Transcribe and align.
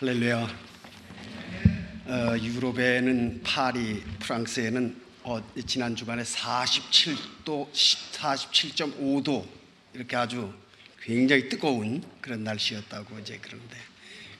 할렐루야. 0.00 0.48
어, 2.06 2.38
유럽에는 2.40 3.40
파리, 3.42 4.00
프랑스에는 4.20 4.96
어, 5.24 5.42
지난 5.66 5.96
주간에 5.96 6.22
47도, 6.22 7.72
47.5도 7.72 9.44
이렇게 9.94 10.14
아주 10.14 10.54
굉장히 11.02 11.48
뜨거운 11.48 12.04
그런 12.20 12.44
날씨였다고 12.44 13.18
이제 13.18 13.40
그런데 13.42 13.76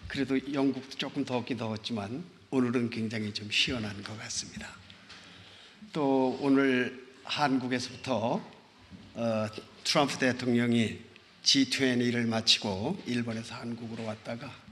그래도 0.06 0.38
영국도 0.52 0.96
조금 0.96 1.24
덥긴 1.24 1.56
더웠지만 1.56 2.22
오늘은 2.50 2.90
굉장히 2.90 3.34
좀 3.34 3.50
시원한 3.50 4.00
것 4.04 4.16
같습니다. 4.16 4.68
또 5.92 6.38
오늘 6.40 7.04
한국에서부터 7.24 8.40
어, 9.14 9.46
트럼프 9.82 10.18
대통령이 10.18 11.00
G20를 11.42 12.28
마치고 12.28 13.02
일본에서 13.06 13.56
한국으로 13.56 14.04
왔다가 14.04 14.67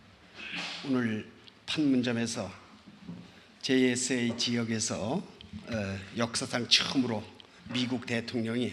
오늘 0.84 1.26
판문점에서 1.64 2.52
JSA 3.62 4.36
지역에서 4.36 5.14
어, 5.16 5.98
역사상 6.16 6.68
처음으로 6.68 7.24
미국 7.72 8.06
대통령이 8.06 8.72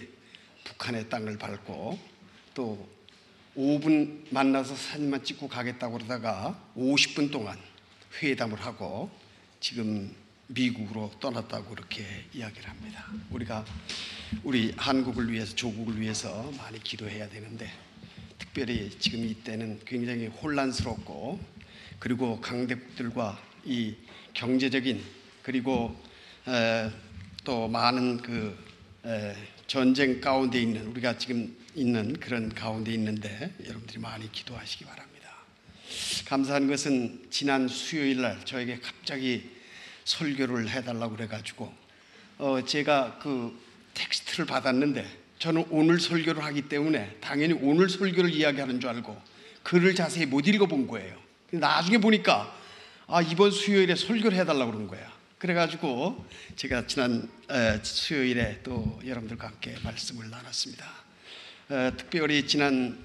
북한의 0.65 1.09
땅을 1.09 1.37
밟고 1.37 1.97
또 2.53 2.89
5분 3.55 4.31
만나서 4.31 4.75
사진만 4.75 5.23
찍고 5.23 5.47
가겠다고 5.47 5.93
그러다가 5.93 6.61
50분 6.75 7.31
동안 7.31 7.57
회담을 8.21 8.59
하고 8.59 9.09
지금 9.59 10.13
미국으로 10.47 11.11
떠났다고 11.19 11.69
그렇게 11.69 12.05
이야기를 12.33 12.69
합니다. 12.69 13.07
우리가 13.31 13.65
우리 14.43 14.73
한국을 14.77 15.31
위해서 15.31 15.55
조국을 15.55 15.99
위해서 15.99 16.51
많이 16.57 16.83
기도해야 16.83 17.29
되는데 17.29 17.71
특별히 18.37 18.91
지금 18.99 19.25
이때는 19.25 19.79
굉장히 19.85 20.27
혼란스럽고 20.27 21.52
그리고 22.03 22.41
강대국들과 22.41 23.41
이 23.63 23.95
경제적인 24.33 25.01
그리고 25.41 25.97
에, 26.45 26.91
또 27.45 27.69
많은 27.69 28.17
그 28.17 28.57
에, 29.05 29.33
전쟁 29.67 30.19
가운데 30.19 30.61
있는 30.61 30.85
우리가 30.87 31.17
지금 31.17 31.55
있는 31.75 32.11
그런 32.19 32.53
가운데 32.53 32.93
있는데 32.93 33.53
여러분들이 33.63 33.99
많이 34.01 34.29
기도하시기 34.29 34.83
바랍니다. 34.83 35.29
감사한 36.25 36.67
것은 36.67 37.27
지난 37.29 37.69
수요일 37.69 38.19
날 38.19 38.43
저에게 38.43 38.79
갑자기 38.79 39.49
설교를 40.03 40.69
해달라고 40.71 41.15
그래가지고 41.15 41.73
어, 42.37 42.65
제가 42.65 43.19
그 43.19 43.57
텍스트를 43.93 44.45
받았는데 44.45 45.07
저는 45.39 45.67
오늘 45.69 46.01
설교를 46.01 46.43
하기 46.43 46.63
때문에 46.63 47.15
당연히 47.21 47.53
오늘 47.53 47.87
설교를 47.87 48.29
이야기하는 48.29 48.81
줄 48.81 48.89
알고 48.89 49.17
글을 49.63 49.95
자세히 49.95 50.25
못 50.25 50.45
읽어본 50.45 50.87
거예요. 50.87 51.22
나중에 51.57 51.99
보니까 51.99 52.51
아 53.07 53.21
이번 53.21 53.51
수요일에 53.51 53.95
설교를 53.95 54.37
해달라고 54.39 54.71
그런 54.71 54.87
거야. 54.87 55.11
그래가지고 55.37 56.25
제가 56.55 56.87
지난 56.87 57.29
수요일에 57.83 58.61
또 58.63 58.99
여러분들과 59.05 59.47
함께 59.47 59.75
말씀을 59.83 60.29
나눴습니다. 60.29 60.85
특별히 61.97 62.47
지난 62.47 62.97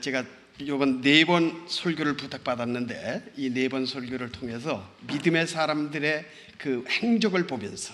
제가 0.00 0.24
이번 0.58 1.02
네 1.02 1.24
번 1.26 1.66
설교를 1.68 2.16
부탁받았는데 2.16 3.34
이 3.36 3.50
네 3.50 3.68
번 3.68 3.84
설교를 3.84 4.30
통해서 4.32 4.90
믿음의 5.08 5.46
사람들의 5.46 6.24
그 6.56 6.84
행적을 6.88 7.46
보면서 7.46 7.92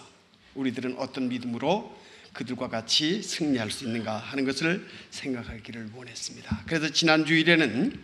우리들은 0.54 0.96
어떤 0.98 1.28
믿음으로 1.28 2.00
그들과 2.34 2.68
같이 2.68 3.20
승리할 3.22 3.70
수 3.70 3.84
있는가 3.84 4.16
하는 4.16 4.44
것을 4.44 4.86
생각하기를 5.10 5.90
원했습니다. 5.94 6.62
그래서 6.66 6.88
지난 6.90 7.26
주일에는 7.26 8.00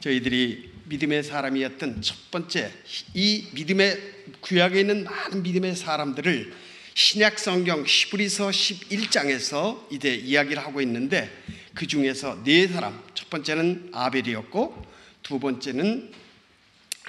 저희들이 0.00 0.71
믿음의 0.92 1.22
사람이었던 1.22 2.02
첫 2.02 2.30
번째 2.30 2.70
이 3.14 3.46
믿음의 3.52 3.98
구약에 4.42 4.80
있는 4.80 5.04
많은 5.04 5.42
믿음의 5.42 5.74
사람들을 5.74 6.52
신약 6.94 7.38
성경 7.38 7.82
히브리서 7.86 8.50
11장에서 8.50 9.90
이제 9.90 10.14
이야기를 10.14 10.62
하고 10.62 10.82
있는데 10.82 11.30
그 11.72 11.86
중에서 11.86 12.44
네 12.44 12.68
사람 12.68 13.02
첫 13.14 13.30
번째는 13.30 13.88
아벨이었고 13.94 14.84
두 15.22 15.40
번째는 15.40 16.12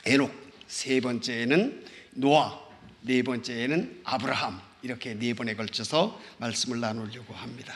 에녹 0.06 0.31
세 0.68 1.02
번째는 1.02 1.85
노아 2.12 2.58
네 3.02 3.22
번째는 3.22 4.00
아브라함 4.06 4.62
이렇게 4.84 5.16
네 5.16 5.34
번에 5.34 5.56
걸쳐서 5.56 6.22
말씀을 6.38 6.79
나누려고 6.79 7.34
합니다. 7.34 7.75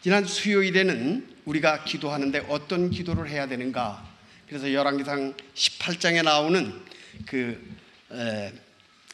지난 0.00 0.24
수요일에는 0.24 1.36
우리가 1.44 1.84
기도하는데 1.84 2.46
어떤 2.48 2.88
기도를 2.88 3.28
해야 3.28 3.46
되는가? 3.46 4.17
그래서 4.48 4.72
열왕기상 4.72 5.34
18장에 5.54 6.24
나오는 6.24 6.72
그 7.26 7.62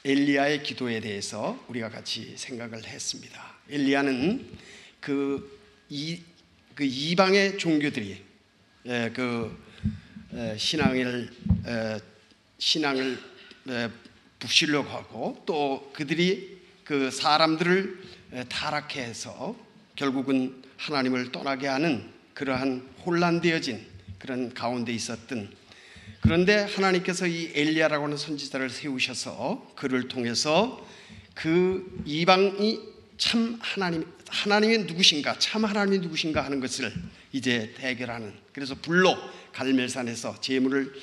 엘리야의 0.04 0.62
기도에 0.62 1.00
대해서 1.00 1.58
우리가 1.66 1.88
같이 1.88 2.34
생각을 2.36 2.84
했습니다. 2.84 3.54
엘리야는 3.68 4.48
그, 5.00 5.58
이, 5.88 6.20
그 6.76 6.84
이방의 6.84 7.58
종교들이 7.58 8.22
그 9.12 9.60
신앙을 10.56 11.30
신앙을 12.58 13.18
부시려고 14.38 14.88
하고 14.88 15.42
또 15.46 15.90
그들이 15.96 16.60
그 16.84 17.10
사람들을 17.10 17.98
타락해 18.48 19.02
해서 19.02 19.56
결국은 19.96 20.62
하나님을 20.76 21.32
떠나게 21.32 21.66
하는 21.66 22.08
그러한 22.34 22.88
혼란되어진 23.04 23.93
그런 24.24 24.54
가운데 24.54 24.90
있었던 24.90 25.50
그런데 26.22 26.54
하나님께서 26.56 27.26
이 27.26 27.52
엘리야라고 27.54 28.06
하는 28.06 28.16
선지자를 28.16 28.70
세우셔서 28.70 29.74
그를 29.76 30.08
통해서 30.08 30.82
그 31.34 32.02
이방이 32.06 32.80
참 33.18 33.58
하나님 33.60 34.10
하나님이 34.30 34.78
누구신가 34.78 35.38
참 35.38 35.66
하나님이 35.66 35.98
누구신가 35.98 36.42
하는 36.42 36.58
것을 36.60 36.90
이제 37.32 37.74
대결하는 37.76 38.32
그래서 38.54 38.74
불로 38.74 39.14
갈멜산에서 39.52 40.40
제물을 40.40 40.94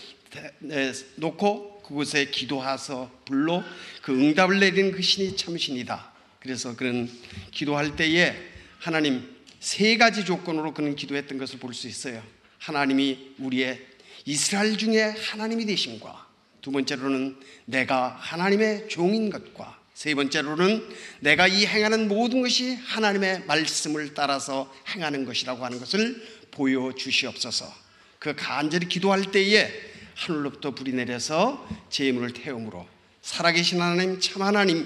놓고 1.18 1.84
그곳에 1.84 2.26
기도하서 2.26 3.22
불로 3.26 3.64
그 4.02 4.14
응답을 4.14 4.60
내리는 4.60 4.92
그 4.92 5.04
신이 5.04 5.38
참 5.38 5.60
신이다. 5.60 6.12
그래서 6.40 6.76
그런 6.76 7.08
기도할 7.52 7.96
때에 7.96 8.36
하나님 8.80 9.30
세 9.60 9.96
가지 9.98 10.26
조건으로 10.26 10.74
그는 10.74 10.96
기도했던 10.96 11.38
것을 11.38 11.60
볼 11.60 11.76
수 11.76 11.88
있어요. 11.88 12.41
하나님이 12.62 13.36
우리의 13.40 13.82
이스라엘 14.26 14.78
중에 14.78 15.02
하나님이 15.02 15.66
되심과 15.66 16.28
두 16.62 16.72
번째로는 16.72 17.38
내가 17.66 18.16
하나님의 18.20 18.88
종인 18.88 19.32
것과 19.32 19.80
세 19.96 20.14
번째로는 20.14 20.88
내가 21.22 21.48
이 21.48 21.66
행하는 21.66 22.08
모든 22.08 22.44
것이 22.44 22.76
하나님의 22.76 23.46
말씀을 23.46 24.14
따라서 24.14 24.72
행하는 24.90 25.26
것이라고 25.26 25.66
하는 25.66 25.80
것을 25.80 26.24
보여주시옵소서. 26.52 27.74
그 28.20 28.36
간절히 28.36 28.88
기도할 28.88 29.32
때에 29.32 29.72
하늘로부터 30.14 30.72
불이 30.72 30.94
내려서 30.94 31.68
제물을 31.90 32.34
태움으로 32.34 32.88
살아계신 33.24 33.82
하나님 33.82 34.20
참 34.20 34.44
하나님이 34.44 34.86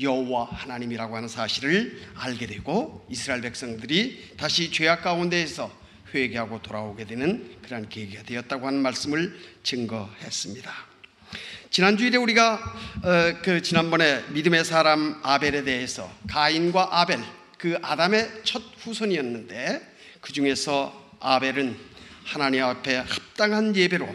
여호와 0.00 0.46
하나님이라고 0.46 1.14
하는 1.14 1.28
사실을 1.28 2.00
알게 2.14 2.46
되고 2.46 3.06
이스라엘 3.10 3.42
백성들이 3.42 4.36
다시 4.38 4.72
죄악 4.72 5.02
가운데에서 5.02 5.79
회개하고 6.12 6.62
돌아오게 6.62 7.04
되는 7.04 7.56
그러한 7.62 7.88
계기가 7.88 8.22
되었다고 8.22 8.66
하는 8.66 8.80
말씀을 8.80 9.38
증거했습니다. 9.62 10.72
지난 11.70 11.96
주일에 11.96 12.16
우리가 12.16 12.54
어, 13.04 13.40
그 13.42 13.62
지난번에 13.62 14.24
믿음의 14.30 14.64
사람 14.64 15.20
아벨에 15.22 15.62
대해서 15.62 16.12
가인과 16.28 17.00
아벨 17.00 17.20
그 17.58 17.78
아담의 17.82 18.28
첫 18.42 18.62
후손이었는데 18.78 19.80
그 20.20 20.32
중에서 20.32 21.16
아벨은 21.20 21.76
하나님 22.24 22.64
앞에 22.64 22.96
합당한 22.96 23.76
예배로 23.76 24.08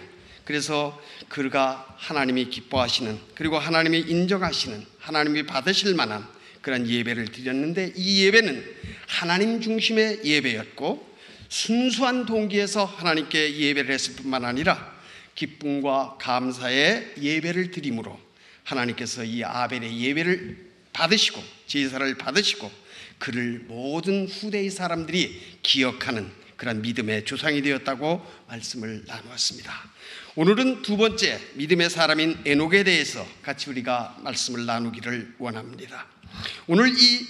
그래서 0.43 1.01
그가 1.29 1.85
하나님이 1.97 2.49
기뻐하시는 2.49 3.19
그리고 3.35 3.57
하나님이 3.57 3.99
인정하시는 3.99 4.85
하나님이 4.99 5.45
받으실 5.45 5.95
만한 5.95 6.27
그런 6.61 6.87
예배를 6.87 7.27
드렸는데 7.29 7.93
이 7.95 8.25
예배는 8.25 8.63
하나님 9.07 9.61
중심의 9.61 10.21
예배였고 10.23 11.14
순수한 11.49 12.25
동기에서 12.25 12.85
하나님께 12.85 13.57
예배를 13.57 13.93
했을 13.93 14.15
뿐만 14.15 14.45
아니라 14.45 14.93
기쁨과 15.35 16.17
감사의 16.19 17.15
예배를 17.21 17.71
드림으로 17.71 18.19
하나님께서 18.63 19.23
이 19.23 19.43
아벨의 19.43 19.99
예배를 19.99 20.71
받으시고 20.93 21.43
제사를 21.67 22.17
받으시고 22.17 22.71
그를 23.17 23.65
모든 23.67 24.27
후대의 24.27 24.69
사람들이 24.69 25.59
기억하는 25.61 26.31
그런 26.55 26.81
믿음의 26.81 27.25
조상이 27.25 27.61
되었다고 27.61 28.25
말씀을 28.47 29.03
나누었습니다. 29.05 29.73
오늘은 30.35 30.81
두 30.81 30.97
번째 30.97 31.39
믿음의 31.53 31.89
사람인 31.89 32.39
에녹에 32.45 32.83
대해서 32.83 33.25
같이 33.41 33.69
우리가 33.69 34.17
말씀을 34.21 34.65
나누기를 34.65 35.35
원합니다. 35.37 36.07
오늘 36.67 36.89
이 36.89 37.25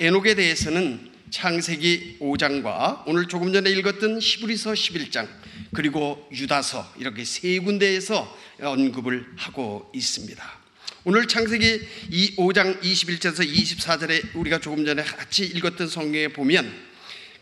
에녹에 0.00 0.34
대해서는 0.34 1.09
창세기 1.30 2.18
5장과 2.20 3.04
오늘 3.06 3.28
조금 3.28 3.52
전에 3.52 3.70
읽었던 3.70 4.18
히브리서 4.20 4.72
11장 4.72 5.28
그리고 5.72 6.28
유다서 6.32 6.94
이렇게 6.98 7.24
세 7.24 7.60
군데에서 7.60 8.36
언급을 8.60 9.26
하고 9.36 9.90
있습니다. 9.94 10.60
오늘 11.04 11.28
창세기 11.28 12.34
5장 12.36 12.80
21절에서 12.82 13.48
24절에 13.48 14.34
우리가 14.34 14.58
조금 14.58 14.84
전에 14.84 15.02
같이 15.04 15.44
읽었던 15.46 15.88
성경에 15.88 16.28
보면 16.28 16.70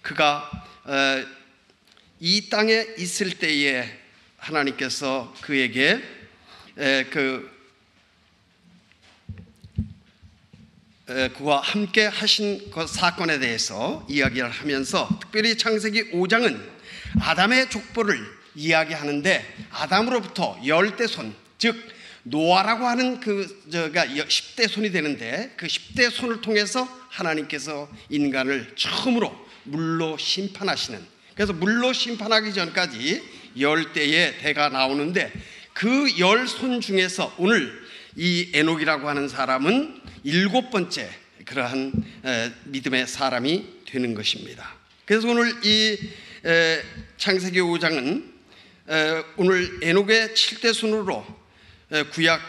그가 0.03 0.51
어, 0.85 1.25
이 2.21 2.51
땅에 2.51 2.87
있을 2.99 3.39
때에 3.39 3.89
하나님께서 4.37 5.35
그에게 5.41 6.01
그 7.11 7.58
그와 11.37 11.61
함께 11.61 12.05
하신 12.05 12.71
그 12.71 12.87
사건에 12.87 13.39
대해서 13.39 14.05
이야기를 14.11 14.51
하면서 14.51 15.09
특별히 15.21 15.57
창세기 15.57 16.13
5장은 16.13 16.61
아담의 17.21 17.71
족보를 17.71 18.21
이야기하는데 18.55 19.57
아담으로부터 19.71 20.61
열대 20.67 21.07
손 21.07 21.35
즉 21.59 21.77
노아라고 22.23 22.87
하는 22.87 23.19
그 23.19 23.65
저가 23.73 24.07
10대 24.07 24.69
손이 24.69 24.93
되는데 24.93 25.53
그 25.57 25.67
10대 25.67 26.11
손을 26.11 26.41
통해서 26.41 26.87
하나님께서 27.09 27.89
인간을 28.11 28.75
처음으로 28.77 29.35
물로 29.65 30.17
심판하시는 30.19 31.01
그래서 31.35 31.53
물로 31.53 31.93
심판하기 31.93 32.53
전까지 32.53 33.23
열대의 33.59 34.39
대가 34.39 34.69
나오는데 34.69 35.33
그 35.73 36.19
열 36.21 36.47
손 36.47 36.81
중에서 36.81 37.35
오늘 37.39 37.73
이 38.17 38.51
에녹이라고 38.55 39.09
하는 39.09 39.29
사람은 39.29 39.98
일곱 40.29 40.71
번째 40.71 41.09
그러한 41.47 41.91
믿음의 42.65 43.07
사람이 43.07 43.67
되는 43.87 44.15
것입니다. 44.15 44.75
그래서 45.07 45.27
오늘 45.27 45.55
이 45.65 45.99
창세기 47.17 47.59
5장은 47.61 48.25
오늘 49.39 49.79
에녹의 49.83 50.35
7대 50.35 50.75
순으로 50.75 51.25
구약 52.13 52.43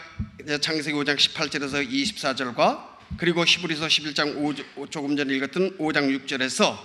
창세기 0.60 0.94
5장 0.94 1.16
18절에서 1.16 1.90
24절과 1.90 2.90
그리고 3.16 3.46
히브리서 3.46 3.86
11장 3.86 4.36
5, 4.76 4.90
조금 4.90 5.16
전에 5.16 5.34
읽었던 5.36 5.78
5장 5.78 6.26
6절에서 6.26 6.78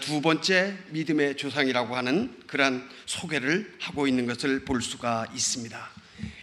두 0.00 0.20
번째 0.20 0.76
믿음의 0.90 1.38
조상이라고 1.38 1.96
하는 1.96 2.34
그러한 2.46 2.86
소개를 3.06 3.76
하고 3.80 4.06
있는 4.06 4.26
것을 4.26 4.66
볼 4.66 4.82
수가 4.82 5.26
있습니다. 5.34 5.90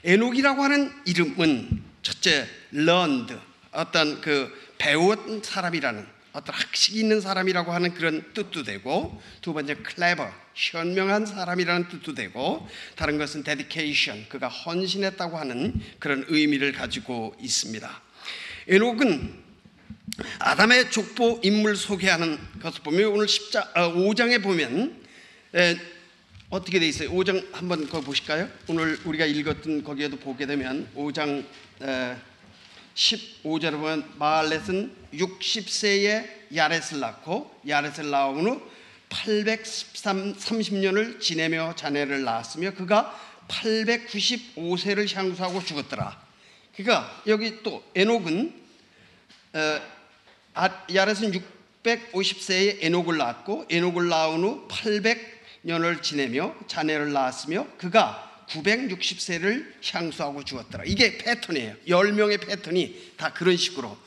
에녹이라고 0.04 0.64
하는 0.64 0.92
이름은 1.06 1.84
첫째 2.02 2.48
learned 2.74 3.36
어떤 3.76 4.22
그 4.22 4.52
배운 4.78 5.42
사람이라는 5.44 6.16
어떤 6.34 6.54
학식이 6.54 7.00
있는 7.00 7.22
사람이라고 7.22 7.72
하는 7.72 7.94
그런 7.94 8.34
뜻도 8.34 8.64
되고 8.64 9.22
두 9.42 9.54
번째 9.54 9.78
clever 9.90 10.32
현명한 10.54 11.26
사람이라는 11.26 11.88
뜻도 11.88 12.14
되고 12.14 12.68
다른 12.96 13.18
것은 13.18 13.44
dedication 13.44 14.28
그가 14.28 14.50
헌신했다고 14.50 15.38
하는 15.38 15.74
그런 16.00 16.26
의미를 16.28 16.74
가지고 16.74 17.36
있습니다. 17.40 18.02
에녹은 18.68 19.46
아담의 20.40 20.92
족보 20.92 21.42
인물 21.44 21.76
소개하는 21.76 22.38
것을 22.62 22.82
보면 22.84 23.06
오늘 23.12 23.28
10자, 23.28 23.74
5장에 23.74 24.40
어, 24.40 24.42
보면 24.42 25.04
에, 25.56 25.78
어떻게 26.50 26.80
돼 26.80 26.88
있어요? 26.88 27.12
5장 27.12 27.54
한번 27.54 27.88
거 27.88 28.02
보실까요? 28.02 28.50
오늘 28.68 29.00
우리가 29.04 29.26
읽었던 29.26 29.84
거기에도 29.84 30.18
보게 30.18 30.46
되면 30.46 30.90
5장 30.96 31.46
에, 31.82 32.16
15절에 32.96 33.72
보면 33.72 34.14
마알렛은 34.18 34.96
60세에 35.14 36.56
야렛을 36.56 37.00
낳고 37.00 37.60
야렛을 37.68 38.10
낳은 38.10 38.48
후 38.48 38.62
830년을 39.10 41.20
지내며 41.20 41.76
자녀를 41.76 42.24
낳았으며 42.24 42.72
그가 42.72 43.14
895세를 43.48 45.14
향수하고 45.14 45.64
죽었더라. 45.64 46.20
그러니까 46.76 47.22
여기 47.28 47.62
또 47.64 47.84
에녹은 47.94 48.66
어, 49.54 49.82
아, 50.54 50.86
야렛은 50.94 51.32
650세에 51.84 52.78
에녹을 52.82 53.18
낳았고 53.18 53.66
에녹을 53.70 54.10
낳은 54.10 54.44
후 54.44 54.68
800년을 54.68 56.02
지내며 56.02 56.56
자녀를 56.68 57.14
낳았으며 57.14 57.68
그가 57.78 58.25
960세를 58.50 59.74
향수하고 59.92 60.44
죽었더라. 60.44 60.84
이게 60.86 61.18
패턴이에요. 61.18 61.76
10명의 61.88 62.46
패턴이 62.46 63.14
다 63.18 63.34
그런 63.34 63.58
식으로 63.58 63.98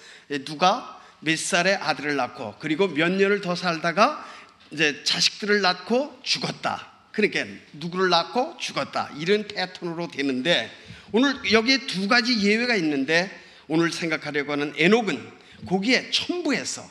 누가 0.44 1.00
몇 1.20 1.38
살에 1.38 1.75
아들을 1.75 2.17
낳고 2.17 2.56
그리고 2.58 2.88
몇 2.88 3.11
년을 3.11 3.40
더 3.40 3.55
살다가 3.55 4.25
이제 4.70 5.02
자식들을 5.05 5.61
낳고 5.61 6.20
죽었다. 6.23 6.93
그러니까 7.12 7.44
누구를 7.73 8.11
낳고 8.11 8.56
죽었다. 8.58 9.11
이런 9.19 9.49
패턴으로 9.49 10.08
되는데 10.08 10.70
오늘 11.11 11.52
여기에 11.52 11.87
두 11.87 12.06
가지 12.06 12.40
예외가 12.43 12.76
있는데 12.76 13.31
오늘 13.67 13.90
생각하려고 13.90 14.52
하는 14.52 14.73
에녹은 14.76 15.38
거기에 15.67 16.11
첨부해서 16.11 16.88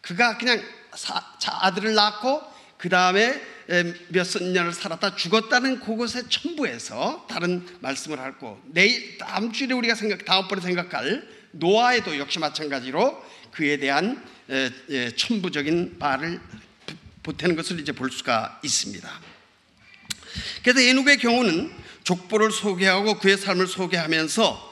그가 0.00 0.38
그냥 0.38 0.62
사, 0.94 1.22
아들을 1.46 1.94
낳고 1.94 2.42
그 2.76 2.88
다음에 2.88 3.40
몇십 4.08 4.42
년을 4.42 4.72
살았다 4.72 5.14
죽었다는 5.16 5.80
그것에 5.80 6.22
첨부해서 6.28 7.26
다른 7.28 7.66
말씀을 7.80 8.18
하고 8.18 8.60
내일 8.64 9.18
다음 9.18 9.52
주에 9.52 9.70
우리가 9.70 9.94
생각 9.94 10.24
다음 10.24 10.48
번에 10.48 10.62
생각할 10.62 11.28
노아에도 11.50 12.18
역시 12.18 12.38
마찬가지로 12.38 13.22
그에 13.52 13.76
대한 13.76 14.24
첨부적인 15.16 15.96
말을 15.98 16.40
보태는 17.22 17.56
것을 17.56 17.78
이제 17.80 17.92
볼 17.92 18.10
수가 18.10 18.58
있습니다. 18.64 19.20
그래서 20.62 20.80
에녹의 20.80 21.18
경우는 21.18 21.70
족보를 22.04 22.50
소개하고 22.50 23.18
그의 23.18 23.36
삶을 23.36 23.66
소개하면서 23.66 24.68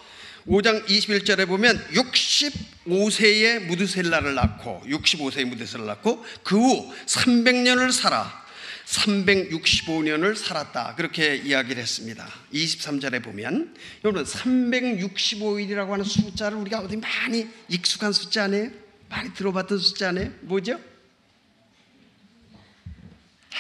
5장 0.47 0.87
21절에 0.87 1.47
보면 1.47 1.87
65세에 1.93 3.67
무드셀라를 3.67 4.35
낳고 4.35 4.85
65세에 4.87 5.45
무드셀라를 5.45 5.87
낳고 5.87 6.25
그 6.43 6.57
후 6.57 6.95
300년을 7.05 7.93
살아 7.93 8.46
365년을 8.87 10.37
살았다. 10.37 10.95
그렇게 10.95 11.35
이야기를 11.37 11.83
했습니다. 11.83 12.27
23절에 12.53 13.23
보면 13.23 13.75
여러분 14.05 14.25
365일이라고 14.25 15.91
하는 15.91 16.05
숫자를 16.05 16.59
우리가 16.59 16.81
어디 16.81 16.97
많이 16.97 17.49
익숙한 17.69 18.13
숫자 18.13 18.45
아니에요? 18.45 18.71
많이 19.09 19.35
들어봤던 19.35 19.79
숫자 19.79 20.11
아니에요? 20.11 20.31
뭐죠? 20.43 20.81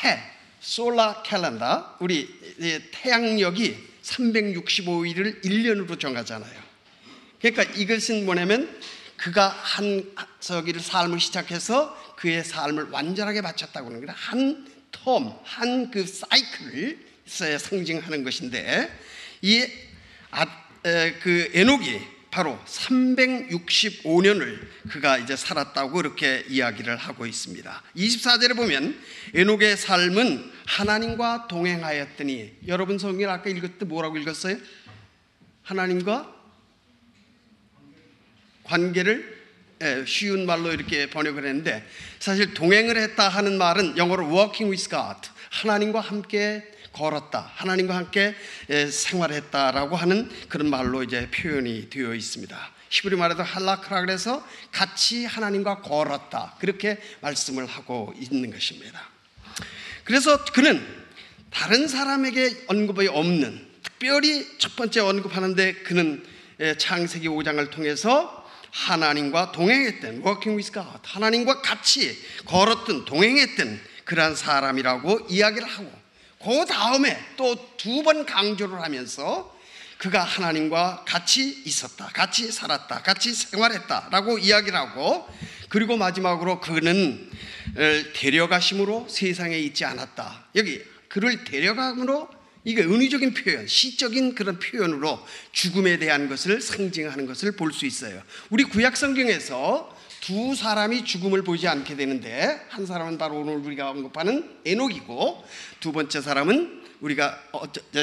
해, 0.05 0.19
솔라 0.61 1.23
캘린더. 1.23 1.97
우리 2.01 2.29
태양력이 2.93 3.77
365일을 4.03 5.43
1년으로 5.45 5.99
정하잖아요. 5.99 6.67
그러니까 7.41 7.65
이것은 7.75 8.25
뭐냐면 8.25 8.81
그가 9.17 9.49
한 9.49 10.05
저기를 10.41 10.81
삶을 10.81 11.19
시작해서 11.19 11.97
그의 12.17 12.45
삶을 12.45 12.91
완전하게 12.91 13.43
바쳤다고 13.43 13.89
하는 13.89 14.05
거예요. 14.05 14.15
한 14.17 14.76
텀, 15.05 15.39
한 15.45 15.91
그 15.91 16.07
사이클을 16.07 16.99
상징하는 17.27 18.25
것인데 18.25 18.91
이 19.43 19.67
아, 20.31 20.47
에, 20.85 21.13
그 21.15 21.51
에녹이 21.55 22.01
바로 22.31 22.59
365년을 22.67 24.67
그가 24.91 25.17
이제 25.19 25.37
살았다고 25.37 26.01
이렇게 26.01 26.45
이야기를 26.49 26.97
하고 26.97 27.25
있습니다. 27.25 27.83
24절에 27.97 28.55
보면 28.55 29.01
에녹의 29.35 29.77
삶은 29.77 30.53
하나님과 30.67 31.47
동행하였더니 31.49 32.57
여러분 32.67 32.99
성경 32.99 33.31
아까 33.31 33.49
읽을 33.49 33.79
때 33.79 33.87
뭐라고 33.87 34.19
읽었어요? 34.19 34.59
하나님과 35.63 36.35
관계를 38.65 39.33
예, 39.33 39.36
쉬운 40.07 40.47
말로 40.47 40.73
이렇게 40.73 41.11
번역을 41.11 41.45
했는데 41.45 41.87
사실 42.19 42.55
동행을 42.55 42.97
했다 42.97 43.29
하는 43.29 43.59
말은 43.59 43.99
영어로 43.99 44.27
walking 44.27 44.71
with 44.71 44.89
God 44.89 45.29
하나님과 45.51 46.01
함께 46.01 46.65
걸었다 46.93 47.53
하나님과 47.55 47.95
함께 47.95 48.35
예, 48.71 48.87
생활했다라고 48.87 49.97
하는 49.97 50.31
그런 50.49 50.71
말로 50.71 51.03
이제 51.03 51.31
표현이 51.31 51.91
되어 51.91 52.15
있습니다. 52.15 52.57
히브리 52.89 53.17
말에도 53.17 53.43
할라크라 53.43 54.01
그래서 54.01 54.47
같이 54.73 55.25
하나님과 55.27 55.83
걸었다 55.83 56.55
그렇게 56.59 56.99
말씀을 57.21 57.67
하고 57.67 58.15
있는 58.19 58.51
것입니다. 58.51 59.03
그래서 60.05 60.43
그는 60.47 60.83
다른 61.51 61.89
사람에게 61.89 62.65
언급이 62.69 63.09
없는 63.09 63.67
특별히 63.83 64.47
첫 64.59 64.77
번째 64.77 65.01
언급하는데 65.01 65.75
그는 65.75 66.25
예, 66.61 66.77
창세기 66.79 67.29
5장을 67.29 67.71
통해서 67.71 68.46
하나님과 68.77 69.53
동행했던 69.53 70.23
working 70.23 70.55
with 70.57 70.71
God 70.73 71.01
하나님과 71.03 71.63
같이 71.63 72.19
걸었던 72.45 73.07
동행했던 73.07 73.81
그러한 74.05 74.37
사람이라고 74.37 75.27
이야기를 75.31 75.67
하고 75.67 75.91
그 76.43 76.67
다음에 76.67 77.19
또 77.37 77.55
두 77.79 78.03
번 78.03 78.27
강조를 78.27 78.81
하면서 78.83 79.57
그가 79.99 80.23
하나님과 80.23 81.05
같이 81.07 81.63
있었다 81.65 82.07
같이 82.13 82.53
살았다 82.53 83.03
같이 83.03 83.33
생활했다라고 83.33 84.39
이야기를 84.39 84.79
하고 84.79 85.27
그리고 85.71 85.97
마지막으로 85.97 86.61
그는 86.61 87.31
데려가심으로 88.15 89.09
세상에 89.11 89.59
있지 89.59 89.85
않았다. 89.85 90.45
여기 90.55 90.83
그를 91.09 91.45
데려감으로 91.45 92.29
이게 92.67 92.83
은유적인 92.83 93.33
표현, 93.33 93.69
시적인 93.69 94.35
그런 94.35 94.59
표현으로 94.59 95.25
죽음에 95.53 95.99
대한 95.99 96.29
것을 96.29 96.61
상징하는 96.61 97.25
것을 97.27 97.53
볼 97.53 97.73
수 97.73 97.87
있어요. 97.87 98.21
우리 98.51 98.65
구약 98.65 98.97
성경에서 98.97 99.97
두 100.21 100.57
사람이 100.57 101.05
죽음을 101.05 101.43
보지 101.43 101.69
않게 101.69 101.95
되는데 101.95 102.61
한 102.69 102.85
사람은 102.85 103.19
바로 103.19 103.39
오늘 103.41 103.59
우리가 103.59 103.91
언급하는 103.91 104.51
에녹이고 104.65 105.45
두 105.79 105.93
번째 105.93 106.21
사람은 106.21 106.83
우리가 107.01 107.41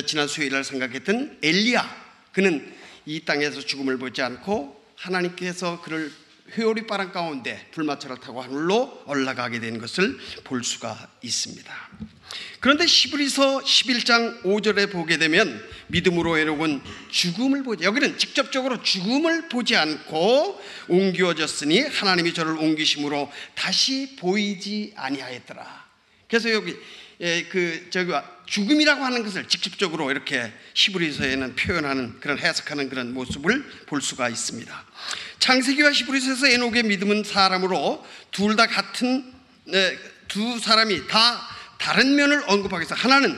지난 0.08 0.30
수요일 0.30 0.54
날 0.54 0.64
생각했던 0.64 1.40
엘리야. 1.44 2.04
그는 2.32 2.74
이 3.06 3.26
땅에서 3.26 3.60
죽음을 3.60 3.98
보지 3.98 4.22
않고 4.22 4.82
하나님께서 4.96 5.82
그를 5.82 6.10
회오리 6.52 6.88
바람 6.88 7.12
가운데 7.12 7.68
불마차를 7.72 8.22
타고 8.22 8.42
하늘로 8.42 9.04
올라가게 9.08 9.60
된 9.60 9.78
것을 9.78 10.18
볼 10.46 10.64
수가 10.64 11.10
있습니다. 11.22 11.90
그런데 12.60 12.86
시브리서 12.86 13.64
11장 13.64 14.44
5절에 14.44 14.92
보게 14.92 15.18
되면 15.18 15.64
믿음으로 15.88 16.38
에녹은 16.38 16.82
죽음을 17.10 17.64
보지 17.64 17.84
여기는 17.84 18.18
직접적으로 18.18 18.82
죽음을 18.82 19.50
보지 19.50 19.76
않고 19.76 20.62
옮겨졌으니 20.88 21.82
하나님이 21.82 22.34
저를 22.34 22.58
옮기심으로 22.58 23.32
다시 23.56 24.16
보이지 24.18 24.94
아니하였더라. 24.96 25.86
그래서 26.28 26.52
여기 26.52 26.76
예, 27.22 27.44
그 27.44 27.88
저기 27.90 28.12
죽음이라고 28.48 29.04
하는 29.04 29.24
것을 29.24 29.48
직접적으로 29.48 30.12
이렇게 30.12 30.52
히브리서에는 30.74 31.56
표현하는 31.56 32.20
그런 32.20 32.40
해석하는 32.40 32.90
그런 32.90 33.14
모습을 33.14 33.64
볼 33.86 34.02
수가 34.02 34.30
있습니다. 34.30 34.86
창세기와 35.40 35.92
히브리서에서 35.92 36.48
에녹의 36.48 36.84
믿음은 36.84 37.24
사람으로 37.24 38.06
둘 38.32 38.56
다 38.56 38.68
같은 38.68 39.32
네, 39.66 39.98
두 40.28 40.60
사람이 40.60 41.08
다 41.08 41.53
다른 41.78 42.16
면을 42.16 42.44
언급하겠어. 42.48 42.96
하나는 42.96 43.38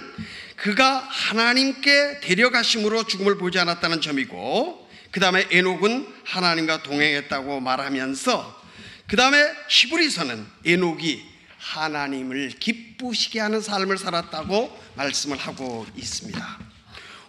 그가 0.56 1.00
하나님께 1.00 2.22
데려가심으로 2.22 3.06
죽음을 3.06 3.38
보지 3.38 3.60
않았다는 3.60 4.02
점이고, 4.02 4.90
그 5.12 5.20
다음에 5.20 5.48
에녹은 5.52 6.08
하나님과 6.24 6.84
동행했다고 6.84 7.60
말하면서, 7.60 8.64
그 9.08 9.16
다음에 9.16 9.38
히브리서는 9.70 10.46
에녹이 10.66 11.24
하나님을 11.58 12.50
기쁘시게 12.60 13.40
하는 13.40 13.62
삶을 13.62 13.98
살았다고 13.98 14.78
말씀을 14.96 15.38
하고 15.38 15.86
있습니다. 15.96 16.60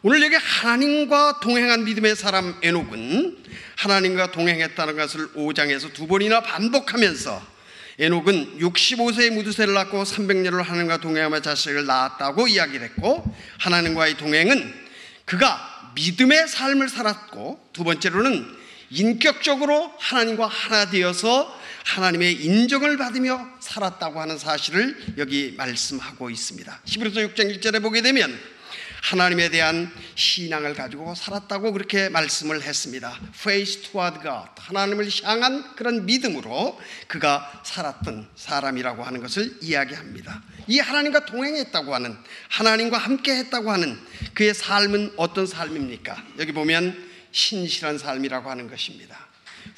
오늘 0.03 0.23
여기 0.23 0.37
하나님과 0.37 1.41
동행한 1.41 1.85
믿음의 1.85 2.17
사람 2.17 2.55
에녹은 2.63 3.45
하나님과 3.77 4.31
동행했다는 4.31 4.97
것을 4.97 5.33
5장에서 5.33 5.93
두 5.93 6.07
번이나 6.07 6.43
반복하면서 6.43 7.56
에녹은 7.99 8.59
65세에 8.59 9.31
무드세를 9.31 9.73
낳고 9.73 10.03
300년을 10.03 10.63
하나님과 10.63 10.99
동행하며 10.99 11.41
자식을 11.41 11.87
낳았다고 11.87 12.47
이야기를 12.49 12.87
했고 12.87 13.25
하나님과의 13.59 14.19
동행은 14.19 14.75
그가 15.25 15.93
믿음의 15.95 16.47
삶을 16.49 16.91
살았고 16.91 17.71
두 17.73 17.85
번째로는 17.85 18.47
인격적으로 18.91 19.93
하나님과 19.99 20.47
하나 20.47 20.91
되어서 20.91 21.59
하나님의 21.85 22.45
인정을 22.45 22.99
받으며 22.99 23.49
살았다고 23.61 24.21
하는 24.21 24.39
사실을 24.39 25.15
여기 25.19 25.55
말씀하고 25.57 26.31
있습니다. 26.31 26.81
11서 26.85 27.35
6장 27.35 27.61
1절에 27.61 27.83
보게 27.83 28.03
되면 28.03 28.39
하나님에 29.07 29.51
대한 29.51 29.89
신앙을 30.17 30.75
가지고 30.75 31.15
살았다고 31.15 31.73
그렇게 31.73 32.09
말씀을 32.09 32.61
했습니다. 32.61 33.17
Face 33.37 33.83
toward 33.83 34.21
God. 34.21 34.51
하나님을 34.57 35.09
향한 35.23 35.77
그런 35.77 36.07
믿음으로 36.07 36.77
그가 37.07 37.63
살았던 37.65 38.29
사람이라고 38.35 39.05
하는 39.05 39.21
것을 39.21 39.59
이야기합니다. 39.63 40.43
이 40.67 40.81
하나님과 40.81 41.25
동행했다고 41.25 41.95
하는 41.95 42.17
하나님과 42.49 42.99
함께 42.99 43.37
했다고 43.37 43.71
하는 43.71 43.97
그의 44.35 44.55
삶은 44.55 45.13
어떤 45.17 45.47
삶입니까? 45.47 46.25
여기 46.41 46.51
보면 46.51 47.09
신실한 47.31 47.99
삶이라고 47.99 48.51
하는 48.51 48.69
것입니다. 48.69 49.25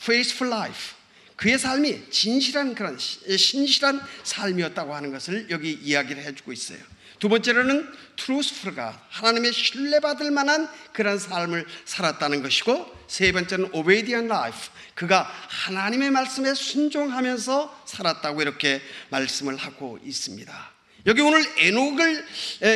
Faithful 0.01 0.55
life. 0.55 0.97
그의 1.37 1.59
삶이 1.59 2.09
진실한 2.11 2.75
그런 2.75 2.99
신실한 2.99 4.01
삶이었다고 4.25 4.95
하는 4.95 5.13
것을 5.13 5.49
여기 5.51 5.73
이야기를 5.73 6.23
해주고 6.25 6.51
있어요. 6.51 6.79
두 7.19 7.29
번째로는 7.29 7.91
Truthful가 8.17 9.07
하나님의 9.11 9.53
신뢰받을 9.53 10.31
만한 10.31 10.69
그런 10.93 11.19
삶을 11.19 11.67
살았다는 11.85 12.43
것이고 12.43 12.99
세 13.09 13.33
번째는 13.33 13.71
Obedient 13.73 14.29
life 14.29 14.57
그가 14.95 15.23
하나님의 15.49 16.11
말씀에 16.11 16.55
순종하면서 16.55 17.85
살았다고 17.87 18.43
이렇게 18.43 18.83
말씀을 19.11 19.57
하고 19.57 19.99
있습니다. 20.05 20.73
여기 21.07 21.21
오늘 21.23 21.45
에녹을 21.59 22.27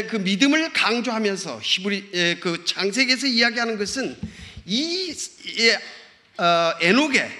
그 0.09 0.17
믿음을 0.17 0.73
강조하면서 0.73 1.61
히브리 1.63 2.39
그 2.41 2.65
창세기에서 2.65 3.27
이야기하는 3.27 3.79
것은 3.79 4.17
이 4.65 5.15
어, 6.39 6.73
에녹의 6.81 7.31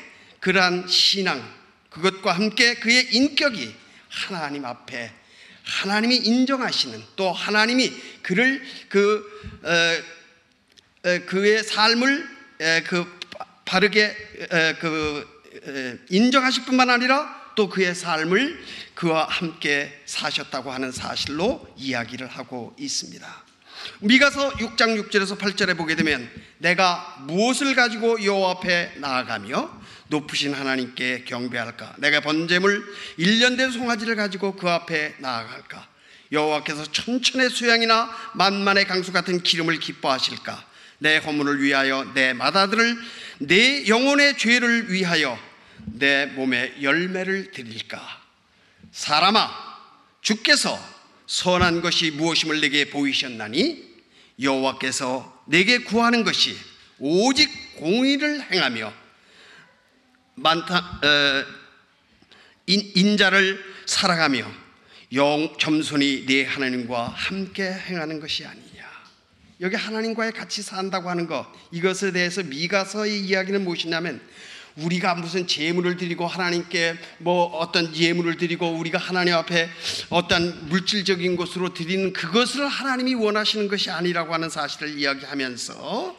그러한 0.41 0.87
신앙 0.89 1.43
그것과 1.91 2.33
함께 2.33 2.75
그의 2.75 3.15
인격이 3.15 3.75
하나님 4.09 4.65
앞에 4.65 5.22
하나님이 5.65 6.17
인정하시는 6.17 7.03
또 7.17 7.33
하나님이 7.33 7.93
그를 8.23 8.63
그 8.89 9.25
어, 9.63 11.09
어, 11.09 11.19
그의 11.27 11.63
삶을 11.63 12.29
에, 12.61 12.83
그 12.83 13.21
바르게 13.65 14.17
에, 14.51 14.75
그 14.75 15.43
에, 15.67 15.99
인정하실 16.11 16.65
뿐만 16.65 16.91
아니라 16.91 17.43
또 17.55 17.69
그의 17.69 17.95
삶을 17.95 18.63
그와 18.95 19.27
함께 19.29 20.03
사셨다고 20.07 20.71
하는 20.71 20.93
사실로 20.93 21.67
이야기를 21.77 22.27
하고 22.27 22.75
있습니다. 22.79 23.52
미가서 24.01 24.53
6장 24.55 25.01
6절에서 25.03 25.39
8절에 25.39 25.77
보게 25.77 25.95
되면 25.95 26.29
내가 26.59 27.17
무엇을 27.21 27.75
가지고 27.75 28.23
여호와 28.25 28.53
앞에 28.53 28.95
나아가며 28.97 29.83
높으신 30.09 30.53
하나님께 30.53 31.25
경배할까? 31.25 31.95
내가 31.99 32.21
번제물 32.21 32.85
1년 33.19 33.57
된 33.57 33.71
송아지를 33.71 34.17
가지고 34.17 34.57
그 34.57 34.69
앞에 34.69 35.15
나아갈까? 35.19 35.89
여호와께서 36.31 36.91
천천의 36.93 37.51
수양이나 37.51 38.11
만만의 38.35 38.87
강수 38.87 39.13
같은 39.13 39.43
기름을 39.43 39.79
기뻐하실까? 39.79 40.65
내 40.99 41.17
허물을 41.17 41.61
위하여 41.61 42.11
내 42.15 42.33
마다들을 42.33 42.97
내 43.41 43.87
영혼의 43.89 44.39
죄를 44.39 44.93
위하여 44.93 45.39
내 45.85 46.27
몸에 46.27 46.75
열매를 46.81 47.51
드릴까? 47.51 48.01
사람아, 48.93 49.51
주께서 50.21 50.92
선한 51.33 51.81
것이 51.81 52.11
무엇임을 52.11 52.61
내게 52.61 52.91
보이셨나니 52.91 53.83
여호와께서 54.39 55.45
내게 55.47 55.79
구하는 55.79 56.25
것이 56.25 56.55
오직 56.99 57.49
공의를 57.77 58.53
행하며 58.53 58.93
많다 60.35 61.01
어, 61.03 61.45
인, 62.67 63.17
자를 63.17 63.65
사랑하며 63.87 64.47
영 65.15 65.57
겸손히 65.59 66.27
네 66.27 66.45
하나님과 66.45 67.09
함께 67.09 67.63
행하는 67.63 68.21
것이 68.21 68.45
아니냐. 68.45 68.83
여기 69.63 69.75
하나님과의 69.75 70.33
같이 70.33 70.61
산다고 70.61 71.09
하는 71.09 71.27
것 71.27 71.51
이것에 71.71 72.13
대해서 72.13 72.43
미가서의 72.43 73.25
이야기는 73.25 73.65
무엇이냐면 73.65 74.21
우리가 74.77 75.15
무슨 75.15 75.47
제물을 75.47 75.97
드리고 75.97 76.27
하나님께 76.27 76.97
뭐 77.19 77.45
어떤 77.59 77.95
예물을 77.95 78.37
드리고 78.37 78.71
우리가 78.71 78.99
하나님 78.99 79.35
앞에 79.35 79.69
어떤 80.09 80.69
물질적인 80.69 81.37
것으로 81.37 81.75
드리는 81.75 82.13
그것을 82.13 82.67
하나님이 82.67 83.15
원하시는 83.15 83.69
것이 83.69 83.91
아니라고 83.91 84.33
하는 84.33 84.49
사실을 84.49 84.99
이야기하면서 84.99 86.17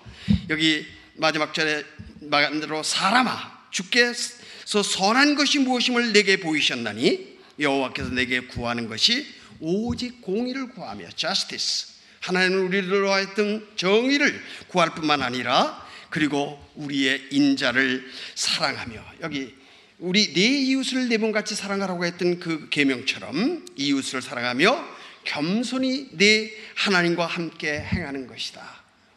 여기 0.50 0.86
마지막 1.16 1.54
절에 1.54 1.84
말대로 2.22 2.84
사람아 2.84 3.64
주께서 3.72 4.84
선한 4.84 5.36
것이 5.36 5.60
무엇임을 5.60 6.14
내게 6.14 6.38
보이셨나니? 6.38 7.34
여호와께서 7.60 8.10
내게 8.10 8.42
구하는 8.42 8.88
것이 8.88 9.28
오직 9.60 10.22
공의를 10.22 10.70
구하며 10.70 11.10
justice 11.16 11.94
하나님은 12.20 12.60
우리를 12.68 13.04
위하였던 13.04 13.68
정의를 13.76 14.42
구할 14.68 14.96
뿐만 14.96 15.22
아니라 15.22 15.83
그리고 16.14 16.64
우리의 16.76 17.30
인자를 17.32 18.08
사랑하며 18.36 19.04
여기 19.22 19.52
우리 19.98 20.32
내 20.32 20.42
이웃을 20.42 21.10
내 21.10 21.18
몸같이 21.18 21.56
사랑하라고 21.56 22.06
했던 22.06 22.40
그 22.40 22.70
계명처럼 22.70 23.66
이웃을 23.76 24.22
사랑하며 24.22 24.90
겸손히 25.24 26.10
내 26.12 26.52
하나님과 26.76 27.26
함께 27.26 27.80
행하는 27.80 28.28
것이다. 28.28 28.64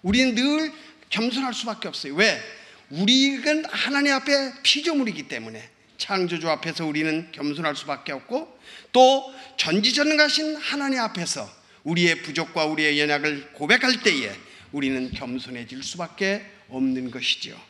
우리는 0.00 0.34
늘 0.34 0.72
겸손할 1.10 1.52
수밖에 1.52 1.86
없어요. 1.88 2.14
왜? 2.14 2.40
우리는 2.88 3.64
하나님 3.66 4.14
앞에 4.14 4.54
피조물이기 4.62 5.28
때문에 5.28 5.68
창조주 5.98 6.48
앞에서 6.48 6.86
우리는 6.86 7.30
겸손할 7.30 7.76
수밖에 7.76 8.12
없고 8.12 8.58
또 8.92 9.34
전지전능하신 9.58 10.56
하나님 10.56 11.00
앞에서 11.00 11.46
우리의 11.84 12.22
부족과 12.22 12.64
우리의 12.64 12.98
연약을 12.98 13.52
고백할 13.52 14.00
때에 14.02 14.32
우리는 14.72 15.10
겸손해질 15.10 15.82
수밖에 15.82 16.55
없는 16.68 17.10
것이죠. 17.10 17.60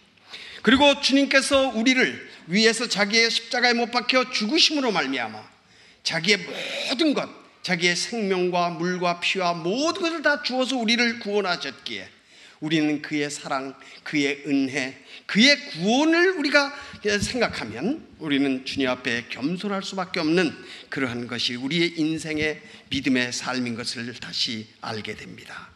그리고 0.62 1.00
주님께서 1.00 1.68
우리를 1.68 2.30
위해서 2.48 2.88
자기의 2.88 3.30
십자가에 3.30 3.72
못 3.72 3.90
박혀 3.90 4.30
죽으심으로 4.30 4.90
말미암아 4.92 5.56
자기의 6.02 6.38
모든 6.88 7.14
것, 7.14 7.28
자기의 7.62 7.96
생명과 7.96 8.70
물과 8.70 9.20
피와 9.20 9.54
모든 9.54 10.02
것을 10.02 10.22
다 10.22 10.42
주어서 10.42 10.76
우리를 10.76 11.18
구원하셨기에 11.20 12.10
우리는 12.60 13.02
그의 13.02 13.30
사랑, 13.30 13.74
그의 14.02 14.44
은혜, 14.46 15.02
그의 15.26 15.58
구원을 15.70 16.38
우리가 16.38 16.74
생각하면 17.20 18.06
우리는 18.18 18.64
주님 18.64 18.88
앞에 18.88 19.26
겸손할 19.28 19.82
수밖에 19.82 20.20
없는 20.20 20.56
그러한 20.88 21.26
것이 21.26 21.54
우리의 21.54 21.94
인생의 21.96 22.62
믿음의 22.88 23.32
삶인 23.32 23.74
것을 23.74 24.14
다시 24.14 24.66
알게 24.80 25.16
됩니다. 25.16 25.70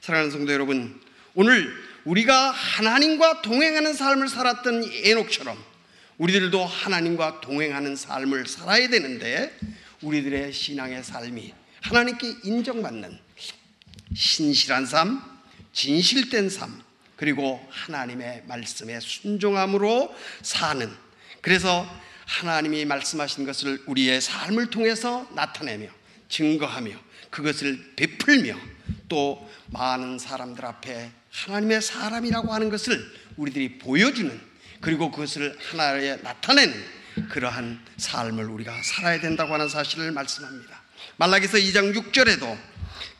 사랑하는 0.00 0.30
성도 0.30 0.52
여러분, 0.52 1.00
오늘 1.34 1.74
우리가 2.04 2.50
하나님과 2.50 3.42
동행하는 3.42 3.94
삶을 3.94 4.28
살았던 4.28 4.84
에녹처럼 5.04 5.56
우리들도 6.18 6.64
하나님과 6.64 7.40
동행하는 7.40 7.96
삶을 7.96 8.46
살아야 8.46 8.88
되는데 8.88 9.56
우리들의 10.02 10.52
신앙의 10.52 11.04
삶이 11.04 11.54
하나님께 11.80 12.36
인정받는 12.44 13.18
신실한 14.14 14.86
삶, 14.86 15.22
진실된 15.72 16.50
삶, 16.50 16.82
그리고 17.16 17.64
하나님의 17.70 18.44
말씀에 18.46 18.98
순종함으로 19.00 20.14
사는 20.42 20.90
그래서 21.40 21.88
하나님이 22.26 22.84
말씀하신 22.84 23.46
것을 23.46 23.82
우리의 23.86 24.20
삶을 24.20 24.70
통해서 24.70 25.28
나타내며 25.34 25.88
증거하며 26.28 26.92
그것을 27.30 27.94
베풀며 27.96 28.56
또 29.08 29.48
많은 29.68 30.18
사람들 30.18 30.64
앞에 30.64 31.10
하나님의 31.30 31.82
사람이라고 31.82 32.52
하는 32.52 32.70
것을 32.70 33.04
우리들이 33.36 33.78
보여주는 33.78 34.40
그리고 34.80 35.10
그것을 35.10 35.56
하나에 35.70 36.16
나타내는 36.16 37.02
그러한 37.28 37.80
삶을 37.96 38.44
우리가 38.44 38.82
살아야 38.82 39.20
된다고 39.20 39.54
하는 39.54 39.68
사실을 39.68 40.12
말씀합니다. 40.12 40.82
말라기서 41.16 41.58
2장 41.58 41.94
6절에도 41.94 42.58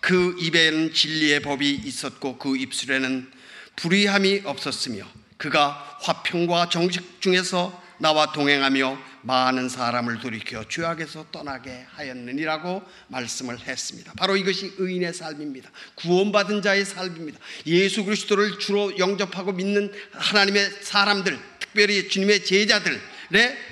그 0.01 0.37
입에는 0.41 0.93
진리의 0.93 1.41
법이 1.41 1.71
있었고 1.85 2.39
그 2.39 2.57
입술에는 2.57 3.31
불의함이 3.77 4.43
없었으며 4.45 5.07
그가 5.37 5.99
화평과 6.03 6.69
정식 6.69 7.21
중에서 7.21 7.81
나와 7.99 8.33
동행하며 8.33 9.12
많은 9.23 9.69
사람을 9.69 10.21
돌이켜 10.21 10.67
죄악에서 10.69 11.27
떠나게 11.31 11.87
하였느니라고 11.91 12.83
말씀을 13.09 13.59
했습니다. 13.61 14.13
바로 14.17 14.37
이것이 14.37 14.75
의인의 14.79 15.15
삶입니다. 15.15 15.71
구원받은 15.97 16.63
자의 16.63 16.85
삶입니다. 16.85 17.39
예수 17.67 18.05
그리스도를 18.05 18.59
주로 18.59 18.97
영접하고 18.99 19.53
믿는 19.53 19.93
하나님의 20.13 20.71
사람들, 20.83 21.39
특별히 21.59 22.09
주님의 22.09 22.45
제자들의 22.45 23.01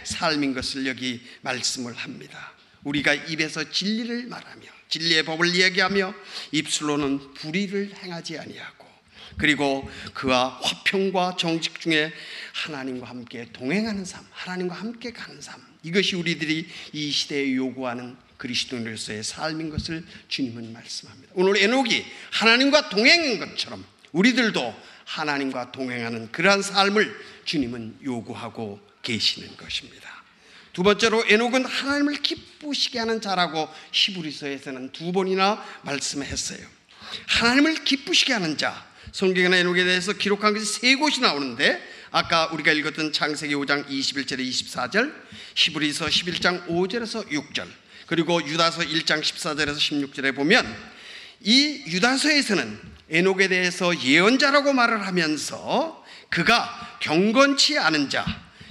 삶인 0.05 0.55
것을 0.55 0.87
여기 0.87 1.21
말씀을 1.43 1.95
합니다. 1.95 2.53
우리가 2.85 3.15
입에서 3.15 3.71
진리를 3.71 4.27
말하며 4.27 4.63
진리의 4.89 5.25
법을 5.25 5.55
이야기하며 5.55 6.15
입술로는 6.53 7.35
불의를 7.35 7.93
행하지 8.03 8.39
아니하고 8.39 8.80
그리고 9.39 9.89
그와 10.15 10.61
화평과 10.63 11.37
정직 11.39 11.81
중에 11.81 12.13
하나님과 12.53 13.09
함께 13.09 13.47
동행하는 13.53 14.05
삶, 14.05 14.25
하나님과 14.31 14.75
함께 14.75 15.13
가는 15.13 15.41
삶. 15.41 15.61
이것이 15.83 16.17
우리들이 16.17 16.69
이 16.93 17.11
시대에 17.11 17.55
요구하는 17.55 18.17
그리스도인으로서의 18.37 19.23
삶인 19.23 19.71
것을 19.71 20.05
주님은 20.29 20.73
말씀합니다. 20.73 21.33
오늘 21.35 21.59
에녹이 21.59 22.05
하나님과 22.33 22.89
동행한 22.89 23.39
것처럼 23.39 23.85
우리들도 24.13 24.75
하나님과 25.05 25.73
동행하는 25.73 26.33
그러한 26.33 26.63
삶을 26.63 27.15
주님은 27.45 27.99
요구하고 28.05 28.81
계시는 29.03 29.57
것입니다. 29.57 30.09
두 30.73 30.83
번째로 30.83 31.25
에녹은 31.27 31.65
하나님을 31.65 32.23
기쁘시게 32.23 32.99
하는 32.99 33.21
자라고 33.21 33.69
히브리서에서는 33.93 34.93
두 34.93 35.13
번이나 35.13 35.65
말씀했어요. 35.83 36.65
하나님을 37.27 37.85
기쁘시게 37.85 38.33
하는 38.33 38.57
자. 38.57 38.89
성경이나 39.13 39.57
에녹에 39.57 39.85
대해서 39.85 40.13
기록한 40.13 40.55
것이 40.55 40.65
세 40.65 40.95
곳이 40.95 41.21
나오는데 41.21 41.81
아까 42.13 42.47
우리가 42.53 42.73
읽었던 42.73 43.13
창세기 43.13 43.55
5장 43.55 43.87
21절에 43.87 44.41
24절, 44.41 45.13
히브리서 45.55 46.07
11장 46.07 46.67
5절에서 46.67 47.29
6절, 47.29 47.67
그리고 48.07 48.45
유다서 48.45 48.83
1장 48.83 49.21
14절에서 49.21 49.77
16절에 49.77 50.35
보면 50.35 50.67
이 51.41 51.85
유다서에서는 51.87 52.81
에녹에 53.11 53.49
대해서 53.49 53.97
예언자라고 54.01 54.73
말을 54.73 55.07
하면서 55.07 56.05
그가 56.29 56.99
경건치 57.01 57.79
않은 57.79 58.11
자, 58.11 58.25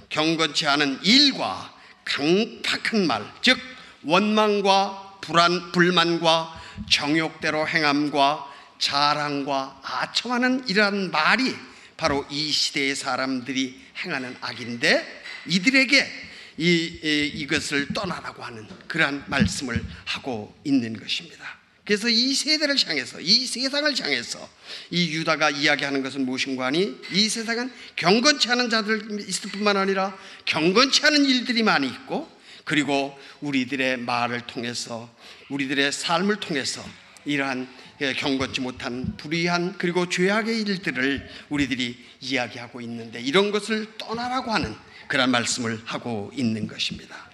경건치 0.09 0.67
않은 0.67 0.99
일과 1.03 1.73
강팍한 2.05 3.07
말, 3.07 3.25
즉 3.41 3.57
원망과 4.03 5.19
불안, 5.21 5.71
불만과 5.71 6.61
정욕대로 6.89 7.67
행함과 7.67 8.48
자랑과 8.79 9.81
아첨하는 9.83 10.67
이러한 10.67 11.11
말이 11.11 11.55
바로 11.97 12.25
이 12.29 12.51
시대의 12.51 12.95
사람들이 12.95 13.79
행하는 13.97 14.35
악인데 14.41 15.23
이들에게 15.47 16.29
이, 16.57 16.99
이, 17.03 17.31
이것을 17.35 17.89
떠나라고 17.93 18.43
하는 18.43 18.67
그러한 18.87 19.25
말씀을 19.27 19.83
하고 20.05 20.57
있는 20.63 20.97
것입니다. 20.97 21.59
그래서 21.85 22.07
이 22.07 22.35
세대를 22.35 22.75
향해서 22.85 23.19
이 23.19 23.47
세상을 23.47 23.99
향해서 23.99 24.47
이 24.91 25.11
유다가 25.11 25.49
이야기하는 25.49 26.03
것은 26.03 26.25
무엇인가 26.25 26.65
하니 26.65 26.95
이 27.11 27.29
세상은 27.29 27.71
경건치 27.95 28.49
않은 28.51 28.69
자들 28.69 29.27
있을 29.27 29.49
뿐만 29.51 29.75
아니라 29.75 30.15
경건치 30.45 31.05
않은 31.05 31.25
일들이 31.25 31.63
많이 31.63 31.87
있고 31.87 32.29
그리고 32.63 33.17
우리들의 33.41 33.97
말을 33.97 34.41
통해서 34.41 35.09
우리들의 35.49 35.91
삶을 35.91 36.35
통해서 36.35 36.87
이러한 37.25 37.67
예, 37.67 37.88
경건치 37.99 38.61
못한 38.61 39.17
불의한 39.17 39.77
그리고 39.77 40.07
죄악의 40.07 40.61
일들을 40.61 41.29
우리들이 41.49 41.97
이야기하고 42.21 42.81
있는데 42.81 43.21
이런 43.21 43.51
것을 43.51 43.87
떠나라고 43.97 44.51
하는 44.51 44.75
그런 45.07 45.31
말씀을 45.31 45.81
하고 45.85 46.31
있는 46.35 46.67
것입니다. 46.67 47.29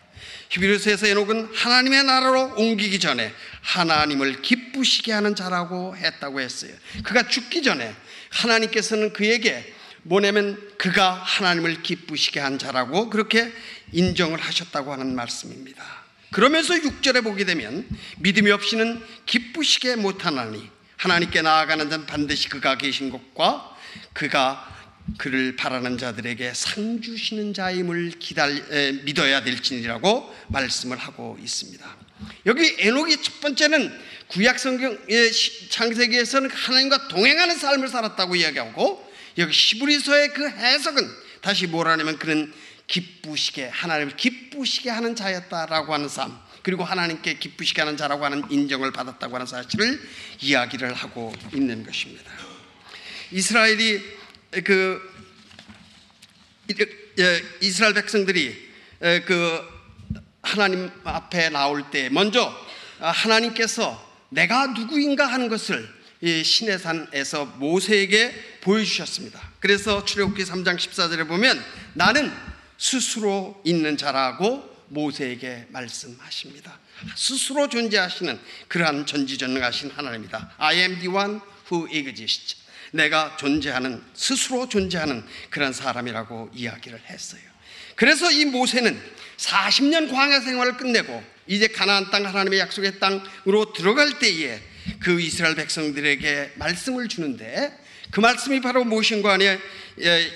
히브리서에서 0.49 1.07
에녹은 1.07 1.49
하나님의 1.53 2.03
나라로 2.03 2.55
옮기기 2.55 2.99
전에 2.99 3.33
하나님을 3.61 4.41
기쁘시게 4.41 5.11
하는 5.11 5.35
자라고 5.35 5.95
했다고 5.97 6.39
했어요. 6.39 6.73
그가 7.03 7.27
죽기 7.27 7.61
전에 7.61 7.93
하나님께서는 8.29 9.13
그에게 9.13 9.73
뭐냐면 10.03 10.57
그가 10.77 11.13
하나님을 11.13 11.81
기쁘시게 11.81 12.39
한 12.39 12.59
자라고 12.59 13.09
그렇게 13.09 13.51
인정을 13.91 14.39
하셨다고 14.39 14.93
하는 14.93 15.15
말씀입니다. 15.15 16.04
그러면서 16.31 16.73
6절에 16.73 17.23
보게 17.23 17.45
되면 17.45 17.87
믿음이 18.19 18.51
없이는 18.51 19.01
기쁘시게 19.25 19.95
못하나니 19.95 20.69
하나님께 20.97 21.41
나아가는 21.41 21.89
자는 21.89 22.05
반드시 22.05 22.49
그가 22.49 22.77
계신 22.77 23.09
것과 23.09 23.75
그가 24.13 24.75
그를 25.17 25.55
바라는 25.55 25.97
자들에게 25.97 26.53
상 26.55 26.99
주시는 26.99 27.53
자임을 27.53 28.13
기다리, 28.17 28.61
에, 28.71 28.91
믿어야 29.03 29.43
될지니라고 29.43 30.35
말씀을 30.47 30.97
하고 30.97 31.37
있습니다. 31.39 31.97
여기 32.47 32.75
에녹이 32.79 33.21
첫 33.21 33.39
번째는 33.41 33.91
구약 34.27 34.57
성경의 34.57 35.31
창세기에서는 35.69 36.49
하나님과 36.49 37.07
동행하는 37.09 37.55
삶을 37.55 37.87
살았다고 37.87 38.35
이야기하고 38.35 39.13
여기 39.37 39.53
시브리서의 39.53 40.29
그 40.29 40.49
해석은 40.49 41.07
다시 41.41 41.67
뭐라냐면 41.67 42.17
그는 42.17 42.51
기쁘시게 42.87 43.67
하나님을 43.67 44.15
기쁘시게 44.15 44.89
하는 44.89 45.15
자였다라고 45.15 45.93
하는 45.93 46.07
삶 46.07 46.37
그리고 46.61 46.83
하나님께 46.83 47.37
기쁘시게 47.37 47.81
하는 47.81 47.95
자라고 47.95 48.25
하는 48.25 48.43
인정을 48.49 48.91
받았다고 48.91 49.35
하는 49.35 49.45
사실을 49.45 50.01
이야기를 50.41 50.93
하고 50.93 51.33
있는 51.53 51.85
것입니다. 51.85 52.31
이스라엘이 53.31 54.01
그 54.63 55.15
예, 57.19 57.43
이스라엘 57.61 57.93
백성들이 57.93 58.71
그 59.25 59.61
하나님 60.41 60.89
앞에 61.03 61.49
나올 61.49 61.89
때 61.91 62.09
먼저 62.09 62.51
하나님께서 62.99 64.03
내가 64.29 64.67
누구인가 64.67 65.27
하는 65.27 65.49
것을 65.49 65.87
신의 66.43 66.79
산에서 66.79 67.45
모세에게 67.45 68.59
보여주셨습니다. 68.61 69.39
그래서 69.59 70.03
출애굽기 70.03 70.43
3장 70.43 70.77
14절에 70.77 71.27
보면 71.27 71.63
나는 71.93 72.31
스스로 72.77 73.61
있는 73.63 73.97
자라고 73.97 74.75
모세에게 74.89 75.67
말씀하십니다. 75.69 76.79
스스로 77.15 77.67
존재하시는 77.69 78.39
그러한 78.67 79.05
전지전능하신 79.05 79.91
하나님이다. 79.91 80.55
I 80.57 80.77
am 80.77 80.99
the 80.99 81.07
one 81.07 81.39
who 81.71 81.87
exists. 81.89 82.57
내가 82.91 83.35
존재하는 83.37 84.01
스스로 84.13 84.69
존재하는 84.69 85.25
그런 85.49 85.73
사람이라고 85.73 86.51
이야기를 86.53 87.01
했어요. 87.09 87.41
그래서 87.95 88.31
이 88.31 88.45
모세는 88.45 89.01
40년 89.37 90.11
광야 90.11 90.41
생활을 90.41 90.77
끝내고 90.77 91.23
이제 91.47 91.67
가나안 91.67 92.09
땅 92.11 92.25
하나님의 92.25 92.59
약속의 92.59 92.99
땅으로 92.99 93.73
들어갈 93.73 94.19
때에 94.19 94.61
그 94.99 95.19
이스라엘 95.19 95.55
백성들에게 95.55 96.53
말씀을 96.55 97.07
주는데 97.07 97.84
그 98.15 98.21
말씀이 98.21 98.61
바로 98.61 98.85
무엇인가 98.85 99.33
하니 99.33 99.45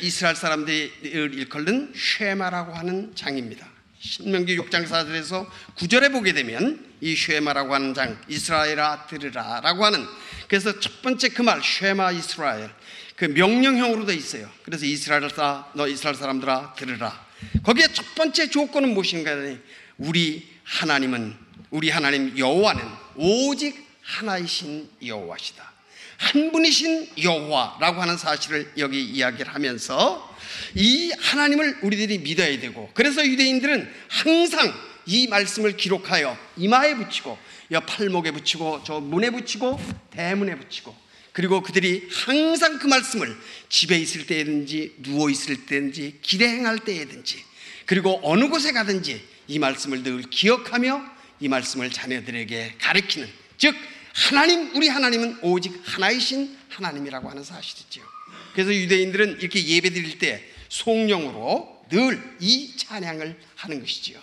이스라엘 0.02 0.36
사람들이 0.36 0.92
일컬는 1.02 1.94
쉐마라고 1.96 2.74
하는 2.74 3.15
장입니다. 3.15 3.65
신명기 4.02 4.58
6장 4.58 4.86
4절에서 4.86 5.48
9절에 5.78 6.12
보게 6.12 6.34
되면 6.34 6.86
이 7.00 7.15
쉐마라고 7.15 7.74
하는 7.74 7.94
장 7.94 8.22
이스라엘아 8.28 9.08
들으라라고 9.08 9.86
하는 9.86 10.06
그래서 10.50 10.78
첫 10.82 11.02
번째 11.02 11.30
그 11.30 11.42
말 11.42 11.62
쉐마 11.63 12.12
이스라엘 12.12 12.70
그 13.15 13.24
명령형으로 13.24 14.06
돼 14.06 14.13
있어요. 14.13 14.52
그래서 14.63 14.86
이스라엘 14.86 15.30
사 15.30 15.72
너 15.74 15.88
이스라엘 15.88 16.18
사람들아 16.18 16.74
들으라. 16.78 17.28
거기에 17.63 17.88
첫 17.94 18.13
번째 18.13 18.50
조건은 18.50 18.94
무엇인가 18.94 19.32
하니 19.32 19.58
우리 20.00 20.50
하나님은 20.65 21.34
우리 21.70 21.89
하나님 21.89 22.38
여호와는 22.38 22.84
오직 23.15 23.88
하나이신 24.02 24.89
여호와시다. 25.06 25.79
한 26.19 26.51
분이신 26.51 27.10
여호와라고 27.23 28.01
하는 28.01 28.17
사실을 28.17 28.71
여기 28.77 29.01
이야기를 29.01 29.53
하면서 29.53 30.38
이 30.75 31.12
하나님을 31.17 31.79
우리들이 31.82 32.19
믿어야 32.19 32.60
되고 32.60 32.89
그래서 32.93 33.25
유대인들은 33.25 33.89
항상 34.10 34.73
이 35.05 35.27
말씀을 35.27 35.77
기록하여 35.77 36.38
이마에 36.58 36.95
붙이고 36.95 37.38
여 37.71 37.79
팔목에 37.79 38.32
붙이고 38.32 38.84
저 38.86 38.99
문에 38.99 39.29
붙이고 39.29 39.79
대문에 40.12 40.58
붙이고 40.58 40.95
그리고 41.32 41.62
그들이 41.62 42.10
항상 42.12 42.79
그 42.79 42.88
말씀을 42.88 43.36
집에 43.69 43.97
있을 43.97 44.27
때든지 44.27 44.95
누워 44.99 45.29
있을 45.29 45.65
때든지 45.65 46.19
길에 46.21 46.49
행할 46.49 46.79
때든지 46.79 47.43
그리고 47.86 48.19
어느 48.23 48.49
곳에 48.49 48.73
가든지 48.73 49.25
이 49.47 49.58
말씀을 49.58 50.03
늘 50.03 50.21
기억하며 50.23 51.01
이 51.39 51.47
말씀을 51.47 51.89
자녀들에게 51.91 52.75
가르치는 52.79 53.29
즉 53.58 53.73
하나님 54.13 54.76
우리 54.76 54.88
하나님은 54.88 55.39
오직 55.41 55.82
하나이신 55.86 56.58
하나님이라고 56.69 57.30
하는 57.30 57.43
사실이죠. 57.43 58.02
그래서 58.54 58.74
유대인들은 58.74 59.39
이렇게 59.39 59.65
예배 59.65 59.89
드릴 59.91 60.17
때 60.19 60.43
송령으로 60.69 61.78
늘 61.89 62.38
이 62.39 62.76
찬양을 62.78 63.38
하는 63.56 63.80
것이지요. 63.82 64.19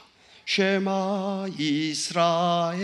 쉐마 0.46 1.46
이스라엘 1.59 2.83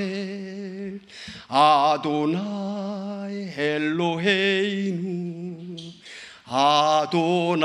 아도나이 1.48 3.52
엘로헤이누 3.56 5.76
아도나이 6.44 7.62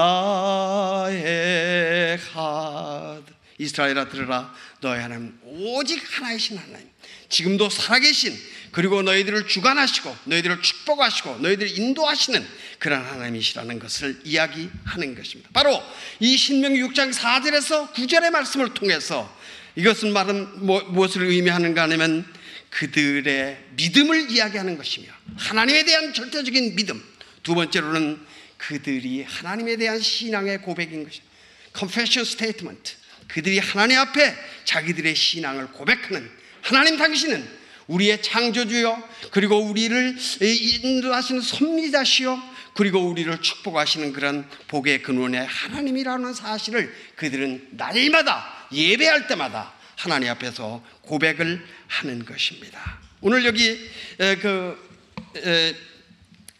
하 2.32 3.20
이스라엘아 3.58 4.08
들으라 4.10 4.54
너희 4.82 5.00
하나님 5.02 5.38
오직 5.44 6.00
하나이신 6.06 6.58
하나님 6.60 6.88
지금도 7.30 7.70
살아계신 7.70 8.38
그리고 8.72 9.02
너희들을 9.02 9.48
주관하시고 9.48 10.16
너희들을 10.26 10.62
축복하시고 10.62 11.40
너희들을 11.40 11.78
인도하시는 11.78 12.46
그런 12.80 13.04
하나님이시라는 13.06 13.80
것을 13.80 14.20
이야기하는 14.24 15.16
것입니다. 15.16 15.50
바로 15.54 15.82
이 16.20 16.38
신명기 16.38 16.82
6장 16.84 17.14
4절에서 17.14 17.94
9절의 17.94 18.30
말씀을 18.30 18.74
통해서 18.74 19.36
이것은 19.76 20.14
말은 20.14 20.66
뭐, 20.66 20.82
무엇을 20.84 21.24
의미하는가 21.24 21.84
하면 21.84 22.26
그들의 22.70 23.58
믿음을 23.76 24.32
이야기하는 24.32 24.78
것이며 24.78 25.08
하나님에 25.38 25.86
대한 25.86 26.14
절대적인 26.14 26.76
믿음 26.76 27.04
두 27.44 27.56
번째로는 27.56 28.20
그들이 28.58 29.24
하나님에 29.24 29.78
대한 29.78 30.00
신앙의 30.00 30.62
고백인 30.62 31.04
것입니다. 31.04 31.34
confession 31.78 32.28
statement 32.28 32.96
그들이 33.28 33.60
하나님 33.60 34.00
앞에 34.00 34.36
자기들의 34.66 35.16
신앙을 35.16 35.68
고백하는 35.68 36.30
하나님 36.68 36.98
당신은 36.98 37.48
우리의 37.88 38.22
창조주요 38.22 39.02
그리고 39.32 39.58
우리를 39.58 40.18
인도하시는 40.42 41.40
섭리자시요 41.40 42.38
그리고 42.74 43.00
우리를 43.08 43.42
축복하시는 43.42 44.12
그런 44.12 44.46
복의 44.68 45.02
근원의 45.02 45.46
하나님이라는 45.46 46.34
사실을 46.34 46.94
그들은 47.16 47.70
날마다 47.72 48.68
예배할 48.74 49.28
때마다 49.28 49.74
하나님 49.96 50.30
앞에서 50.30 50.84
고백을 51.04 51.66
하는 51.88 52.26
것입니다. 52.26 53.00
오늘 53.22 53.46
여기 53.46 53.90
그 54.18 54.78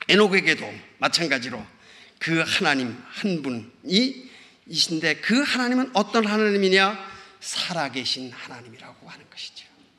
에녹에게도 0.08 0.74
마찬가지로 1.00 1.64
그 2.18 2.46
하나님 2.48 2.98
한 3.10 3.42
분이 3.42 4.30
이신데 4.68 5.16
그 5.18 5.42
하나님은 5.42 5.92
어떤 5.94 6.26
하나님이냐? 6.26 7.18
살아계신 7.42 8.32
하나님이라고 8.32 9.08
하는 9.08 9.30
것이죠. 9.30 9.57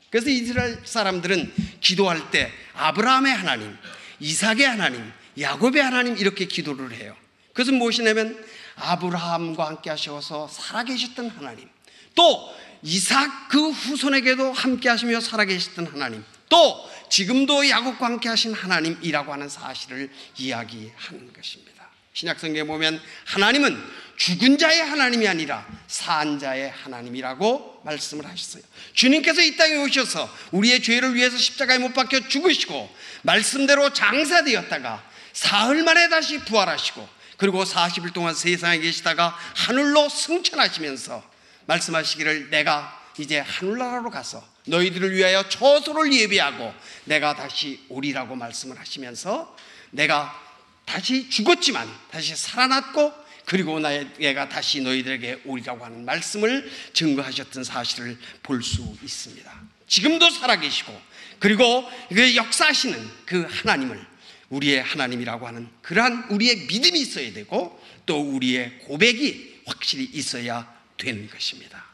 그래서 0.09 0.29
이스라엘 0.29 0.79
사람들은 0.83 1.53
기도할 1.81 2.31
때 2.31 2.51
아브라함의 2.73 3.33
하나님, 3.33 3.77
이삭의 4.19 4.63
하나님, 4.63 5.11
야곱의 5.39 5.81
하나님 5.81 6.17
이렇게 6.17 6.45
기도를 6.45 6.93
해요. 6.93 7.15
그것은 7.53 7.75
무엇이냐면 7.75 8.43
아브라함과 8.75 9.67
함께 9.67 9.89
하셔서 9.89 10.47
살아계셨던 10.47 11.29
하나님, 11.29 11.69
또 12.15 12.53
이삭 12.81 13.49
그 13.49 13.69
후손에게도 13.69 14.53
함께 14.53 14.89
하시며 14.89 15.19
살아계셨던 15.19 15.87
하나님, 15.87 16.23
또 16.47 16.89
지금도 17.09 17.69
야곱과 17.69 18.05
함께 18.05 18.29
하신 18.29 18.53
하나님이라고 18.53 19.31
하는 19.31 19.49
사실을 19.49 20.11
이야기하는 20.37 21.33
것입니다. 21.33 21.78
신약 22.19 22.37
성경에 22.37 22.67
보면 22.67 23.01
하나님은 23.23 23.81
죽은 24.17 24.57
자의 24.57 24.81
하나님이 24.81 25.25
아니라 25.25 25.65
산 25.87 26.37
자의 26.37 26.69
하나님이라고 26.69 27.83
말씀을 27.85 28.25
하셨어요. 28.25 28.61
주님께서 28.93 29.41
이 29.41 29.55
땅에 29.55 29.77
오셔서 29.77 30.29
우리의 30.51 30.81
죄를 30.81 31.15
위해서 31.15 31.37
십자가에 31.37 31.77
못 31.77 31.93
박혀 31.93 32.27
죽으시고 32.27 32.93
말씀대로 33.21 33.93
장사되었다가 33.93 35.01
사흘 35.31 35.83
만에 35.83 36.09
다시 36.09 36.39
부활하시고 36.39 37.07
그리고 37.37 37.63
40일 37.63 38.11
동안 38.11 38.35
세상에 38.35 38.79
계시다가 38.79 39.33
하늘로 39.55 40.09
승천하시면서 40.09 41.23
말씀하시기를 41.67 42.49
내가 42.49 43.01
이제 43.17 43.39
하늘나라로 43.39 44.09
가서 44.09 44.45
너희들을 44.65 45.15
위하여 45.15 45.47
처소를 45.47 46.11
예비하고 46.11 46.73
내가 47.05 47.37
다시 47.37 47.79
오리라고 47.87 48.35
말씀을 48.35 48.77
하시면서 48.77 49.55
내가 49.91 50.48
다시 50.89 51.29
죽었지만 51.29 51.87
다시 52.09 52.35
살아났고 52.35 53.13
그리고 53.45 53.79
나에가 53.79 54.49
다시 54.49 54.81
너희들에게 54.81 55.41
오리라고 55.45 55.85
하는 55.85 56.03
말씀을 56.03 56.69
증거하셨던 56.93 57.63
사실을 57.63 58.17
볼 58.41 58.63
수 58.63 58.97
있습니다. 59.03 59.61
지금도 59.87 60.31
살아계시고 60.31 60.99
그리고 61.37 61.87
그 62.09 62.35
역사하시는 62.35 63.07
그 63.25 63.43
하나님을 63.43 64.03
우리의 64.49 64.81
하나님이라고 64.81 65.47
하는 65.47 65.69
그러한 65.83 66.25
우리의 66.31 66.65
믿음이 66.65 66.99
있어야 66.99 67.31
되고 67.33 67.79
또 68.07 68.19
우리의 68.19 68.79
고백이 68.79 69.61
확실히 69.67 70.05
있어야 70.05 70.75
되는 70.97 71.29
것입니다. 71.29 71.85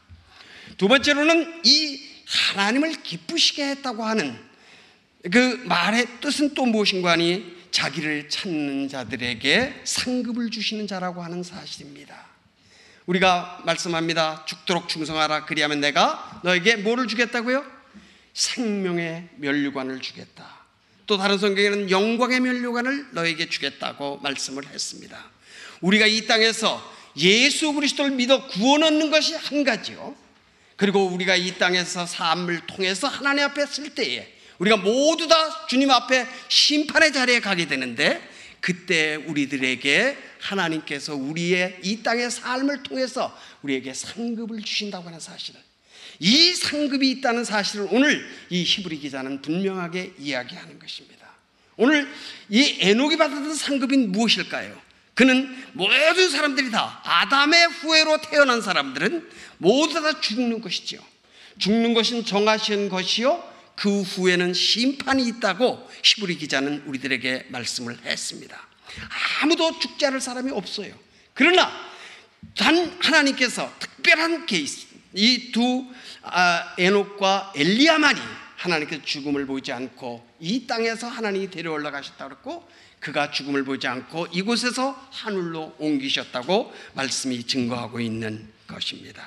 두 0.78 0.88
번째로는 0.88 1.60
이 1.64 2.02
하나님을 2.26 3.02
기쁘시게 3.02 3.62
했다고 3.62 4.04
하는 4.04 4.38
그 5.30 5.62
말의 5.66 6.06
뜻은 6.22 6.54
또 6.54 6.64
무엇인가 6.64 7.12
하니 7.12 7.56
자기를 7.76 8.30
찾는 8.30 8.88
자들에게 8.88 9.82
상급을 9.84 10.50
주시는 10.50 10.86
자라고 10.86 11.22
하는 11.22 11.42
사실입니다. 11.42 12.24
우리가 13.04 13.64
말씀합니다. 13.66 14.46
죽도록 14.46 14.88
충성하라. 14.88 15.44
그리하면 15.44 15.80
내가 15.80 16.40
너에게 16.42 16.76
뭐를 16.76 17.06
주겠다고요? 17.06 17.62
생명의 18.32 19.28
면류관을 19.36 20.00
주겠다. 20.00 20.46
또 21.06 21.18
다른 21.18 21.36
성경에는 21.36 21.90
영광의 21.90 22.40
면류관을 22.40 23.08
너에게 23.12 23.50
주겠다고 23.50 24.20
말씀을 24.22 24.66
했습니다. 24.68 25.22
우리가 25.82 26.06
이 26.06 26.26
땅에서 26.26 26.94
예수 27.18 27.74
그리스도를 27.74 28.12
믿어 28.12 28.46
구원 28.46 28.84
얻는 28.84 29.10
것이 29.10 29.34
한 29.34 29.64
가지요. 29.64 30.16
그리고 30.76 31.04
우리가 31.08 31.36
이 31.36 31.58
땅에서 31.58 32.06
삶을 32.06 32.66
통해서 32.66 33.06
하나님 33.06 33.44
앞에 33.44 33.66
쓸 33.66 33.94
때에 33.94 34.35
우리가 34.58 34.76
모두 34.76 35.28
다 35.28 35.66
주님 35.66 35.90
앞에 35.90 36.26
심판의 36.48 37.12
자리에 37.12 37.40
가게 37.40 37.66
되는데 37.66 38.20
그때 38.60 39.16
우리들에게 39.16 40.16
하나님께서 40.40 41.14
우리의 41.14 41.78
이 41.82 42.02
땅의 42.02 42.30
삶을 42.30 42.82
통해서 42.82 43.36
우리에게 43.62 43.94
상급을 43.94 44.62
주신다고 44.62 45.06
하는 45.06 45.20
사실을 45.20 45.60
이 46.18 46.54
상급이 46.54 47.10
있다는 47.10 47.44
사실을 47.44 47.88
오늘 47.90 48.26
이 48.48 48.64
히브리 48.64 48.98
기자는 48.98 49.42
분명하게 49.42 50.14
이야기하는 50.18 50.78
것입니다. 50.78 51.26
오늘 51.76 52.10
이 52.48 52.78
에녹이 52.80 53.18
받았던 53.18 53.54
상급인 53.54 54.12
무엇일까요? 54.12 54.80
그는 55.14 55.64
모든 55.72 56.30
사람들이 56.30 56.70
다 56.70 57.00
아담의 57.04 57.66
후예로 57.68 58.20
태어난 58.22 58.60
사람들은 58.60 59.28
모두 59.58 60.02
다 60.02 60.20
죽는 60.20 60.60
것이지요. 60.60 61.00
죽는 61.58 61.94
것은 61.94 62.24
정하신 62.24 62.88
것이요. 62.88 63.55
그 63.76 64.02
후에는 64.02 64.54
심판이 64.54 65.26
있다고 65.28 65.88
히브리 66.02 66.38
기자는 66.38 66.84
우리들에게 66.86 67.46
말씀을 67.50 67.98
했습니다. 68.04 68.66
아무도 69.42 69.78
죽지 69.78 70.06
않을 70.06 70.20
사람이 70.20 70.50
없어요. 70.52 70.94
그러나 71.34 71.70
단 72.56 72.98
하나님께서 73.00 73.72
특별한 73.78 74.46
케이스 74.46 74.86
이두 75.12 75.86
아, 76.22 76.74
에녹과 76.78 77.52
엘리야만이 77.54 78.20
하나님께서 78.56 79.02
죽음을 79.04 79.46
보지 79.46 79.72
않고 79.72 80.26
이 80.40 80.66
땅에서 80.66 81.08
하나님이 81.08 81.50
데려 81.50 81.72
올라 81.72 81.90
가셨다 81.90 82.26
그랬고 82.26 82.68
그가 83.00 83.30
죽음을 83.30 83.64
보지 83.64 83.86
않고 83.86 84.28
이곳에서 84.32 84.92
하늘로 85.12 85.74
옮기셨다고 85.78 86.72
말씀이 86.94 87.44
증거하고 87.44 88.00
있는 88.00 88.50
것입니다. 88.66 89.26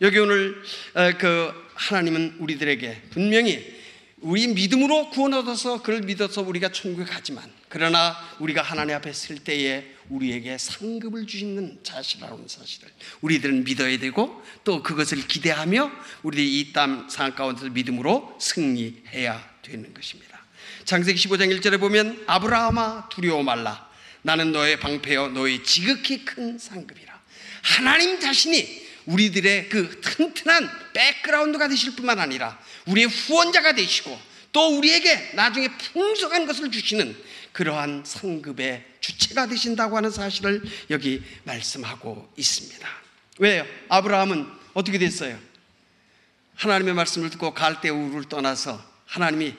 여기 0.00 0.18
오늘 0.18 0.62
어, 0.94 1.12
그 1.18 1.69
하나님은 1.80 2.36
우리들에게 2.38 3.02
분명히 3.10 3.80
우리 4.18 4.46
믿음으로 4.48 5.08
구원 5.08 5.32
얻어서 5.32 5.82
그를 5.82 6.02
믿어서 6.02 6.42
우리가 6.42 6.72
천국에 6.72 7.10
가지만 7.10 7.50
그러나 7.70 8.16
우리가 8.38 8.60
하나님 8.60 8.94
앞에 8.96 9.14
설 9.14 9.38
때에 9.38 9.86
우리에게 10.10 10.58
상급을 10.58 11.26
주시는 11.26 11.80
자시라는 11.82 12.46
사실을 12.46 12.90
우리들은 13.22 13.64
믿어야 13.64 13.98
되고 13.98 14.42
또 14.62 14.82
그것을 14.82 15.26
기대하며 15.26 15.90
우리들이 16.22 16.60
이땅 16.60 17.08
상황 17.08 17.34
가운데서 17.34 17.70
믿음으로 17.70 18.36
승리해야 18.38 19.42
되는 19.62 19.94
것입니다. 19.94 20.38
창세기 20.84 21.18
15장 21.18 21.56
1절에 21.58 21.80
보면 21.80 22.24
아브라함아 22.26 23.08
두려워 23.08 23.42
말라 23.42 23.88
나는 24.20 24.52
너의 24.52 24.78
방패여 24.80 25.28
너의 25.28 25.64
지극히 25.64 26.26
큰 26.26 26.58
상급이라 26.58 27.18
하나님 27.62 28.20
자신이 28.20 28.89
우리들의 29.10 29.68
그 29.68 30.00
튼튼한 30.00 30.70
백그라운드가 30.92 31.68
되실 31.68 31.94
뿐만 31.96 32.18
아니라 32.18 32.58
우리의 32.86 33.08
후원자가 33.08 33.74
되시고 33.74 34.18
또 34.52 34.78
우리에게 34.78 35.32
나중에 35.34 35.68
풍성한 35.92 36.46
것을 36.46 36.70
주시는 36.70 37.16
그러한 37.52 38.04
상급의 38.06 38.84
주체가 39.00 39.46
되신다고 39.46 39.96
하는 39.96 40.10
사실을 40.10 40.62
여기 40.90 41.22
말씀하고 41.44 42.32
있습니다. 42.36 42.88
왜요? 43.38 43.66
아브라함은 43.88 44.46
어떻게 44.74 44.98
됐어요? 44.98 45.38
하나님의 46.54 46.94
말씀을 46.94 47.30
듣고 47.30 47.54
갈대우를 47.54 48.28
떠나서 48.28 48.84
하나님이 49.06 49.54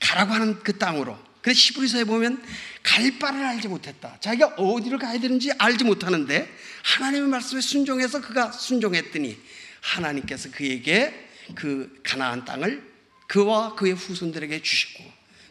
가라고 0.00 0.32
하는 0.32 0.58
그 0.62 0.76
땅으로. 0.78 1.18
그래서 1.42 1.58
시브리서에 1.58 2.04
보면 2.04 2.42
갈 2.82 3.18
바를 3.18 3.44
알지 3.44 3.68
못했다. 3.68 4.16
자기가 4.20 4.54
어디를 4.56 4.98
가야 4.98 5.18
되는지 5.18 5.52
알지 5.58 5.84
못하는데 5.84 6.48
하나님의 6.82 7.28
말씀에 7.28 7.60
순종해서 7.60 8.20
그가 8.20 8.52
순종했더니 8.52 9.38
하나님께서 9.80 10.50
그에게 10.50 11.28
그 11.54 12.00
가나안 12.02 12.44
땅을 12.44 12.90
그와 13.26 13.74
그의 13.74 13.94
후손들에게 13.94 14.62
주시고 14.62 15.04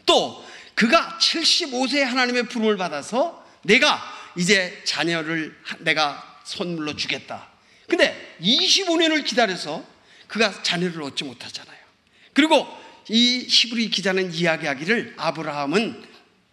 또 0.06 0.44
그가 0.74 1.18
75세에 1.20 2.00
하나님의 2.00 2.44
부름을 2.44 2.76
받아서 2.76 3.46
내가 3.62 4.00
이제 4.36 4.80
자녀를 4.84 5.56
내가 5.80 6.40
선물로 6.44 6.96
주겠다. 6.96 7.48
근데 7.88 8.36
25년을 8.40 9.24
기다려서 9.24 9.84
그가 10.28 10.62
자녀를 10.62 11.02
얻지 11.02 11.24
못하잖아요. 11.24 11.78
그리고 12.32 12.66
이 13.12 13.44
히브리 13.48 13.90
기자는 13.90 14.32
이야기하기를 14.32 15.14
아브라함은 15.16 16.00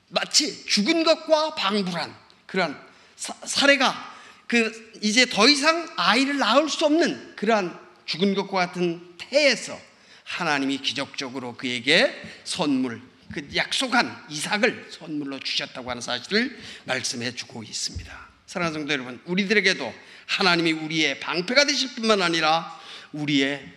마치 0.07 0.65
죽은 0.65 1.03
것과 1.03 1.53
방불한 1.53 2.15
그러한 2.47 2.81
사례가 3.15 4.15
그 4.47 4.91
이제 5.03 5.27
더 5.27 5.47
이상 5.47 5.87
아이를 5.97 6.39
낳을 6.39 6.67
수 6.67 6.85
없는 6.85 7.35
그러한 7.35 7.77
죽은 8.05 8.33
것과 8.33 8.67
같은 8.67 9.03
태에서 9.19 9.79
하나님이 10.23 10.79
기적적으로 10.79 11.55
그에게 11.55 12.11
선물 12.43 13.01
그 13.31 13.47
약속한 13.55 14.25
이삭을 14.29 14.87
선물로 14.89 15.39
주셨다고 15.39 15.91
하는 15.91 16.01
사실을 16.01 16.57
말씀해 16.85 17.35
주고 17.35 17.61
있습니다. 17.61 18.27
사랑하는 18.47 18.79
성도 18.79 18.93
여러분, 18.93 19.21
우리들에게도 19.25 19.93
하나님이 20.25 20.71
우리의 20.71 21.19
방패가 21.19 21.65
되실 21.65 21.93
뿐만 21.93 22.21
아니라 22.21 22.79
우리의 23.11 23.76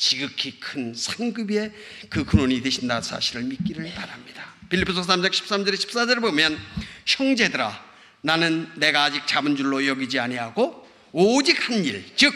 지극히 0.00 0.58
큰 0.58 0.94
상급의 0.94 1.72
그 2.08 2.24
근원이 2.24 2.62
되신다는 2.62 3.02
사실을 3.02 3.42
믿기를 3.42 3.92
바랍니다. 3.92 4.54
빌리포서 4.70 5.02
3장 5.02 5.30
13절에 5.30 5.74
14절을 5.74 6.22
보면 6.22 6.58
형제들아 7.04 7.84
나는 8.22 8.70
내가 8.76 9.04
아직 9.04 9.26
잡은 9.26 9.56
줄로 9.56 9.86
여기지 9.86 10.18
아니하고 10.18 10.88
오직 11.12 11.68
한 11.68 11.84
일, 11.84 12.02
즉 12.16 12.32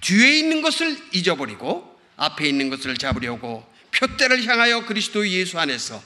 뒤에 0.00 0.38
있는 0.38 0.62
것을 0.62 0.96
잊어버리고 1.12 2.00
앞에 2.16 2.48
있는 2.48 2.70
것을 2.70 2.96
잡으려고 2.96 3.66
표대를 3.90 4.44
향하여 4.44 4.86
그리스도 4.86 5.26
예수 5.28 5.58
안에서 5.58 6.00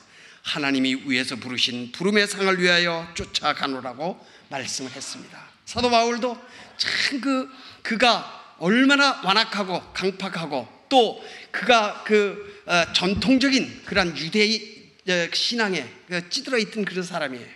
하나님이 0.44 1.03
위에서 1.05 1.37
부르신 1.37 1.92
부름의 1.92 2.27
상을 2.27 2.59
위하여 2.59 3.07
쫓아가노라고 3.14 4.18
말씀을 4.48 4.90
했습니다. 4.90 5.38
사도 5.66 5.90
바울도 5.90 6.38
참 6.79 7.20
그 7.20 7.51
그가 7.83 8.57
얼마나 8.59 9.20
완악하고 9.25 9.92
강팍하고 9.92 10.81
또 10.92 11.24
그가 11.50 12.05
그 12.07 12.62
어, 12.66 12.92
전통적인 12.92 13.85
그런 13.87 14.14
유대의 14.14 14.90
어, 15.09 15.28
신앙에 15.33 15.88
그 16.07 16.28
찌들어 16.28 16.59
있던 16.59 16.85
그런 16.85 17.02
사람이에요. 17.02 17.46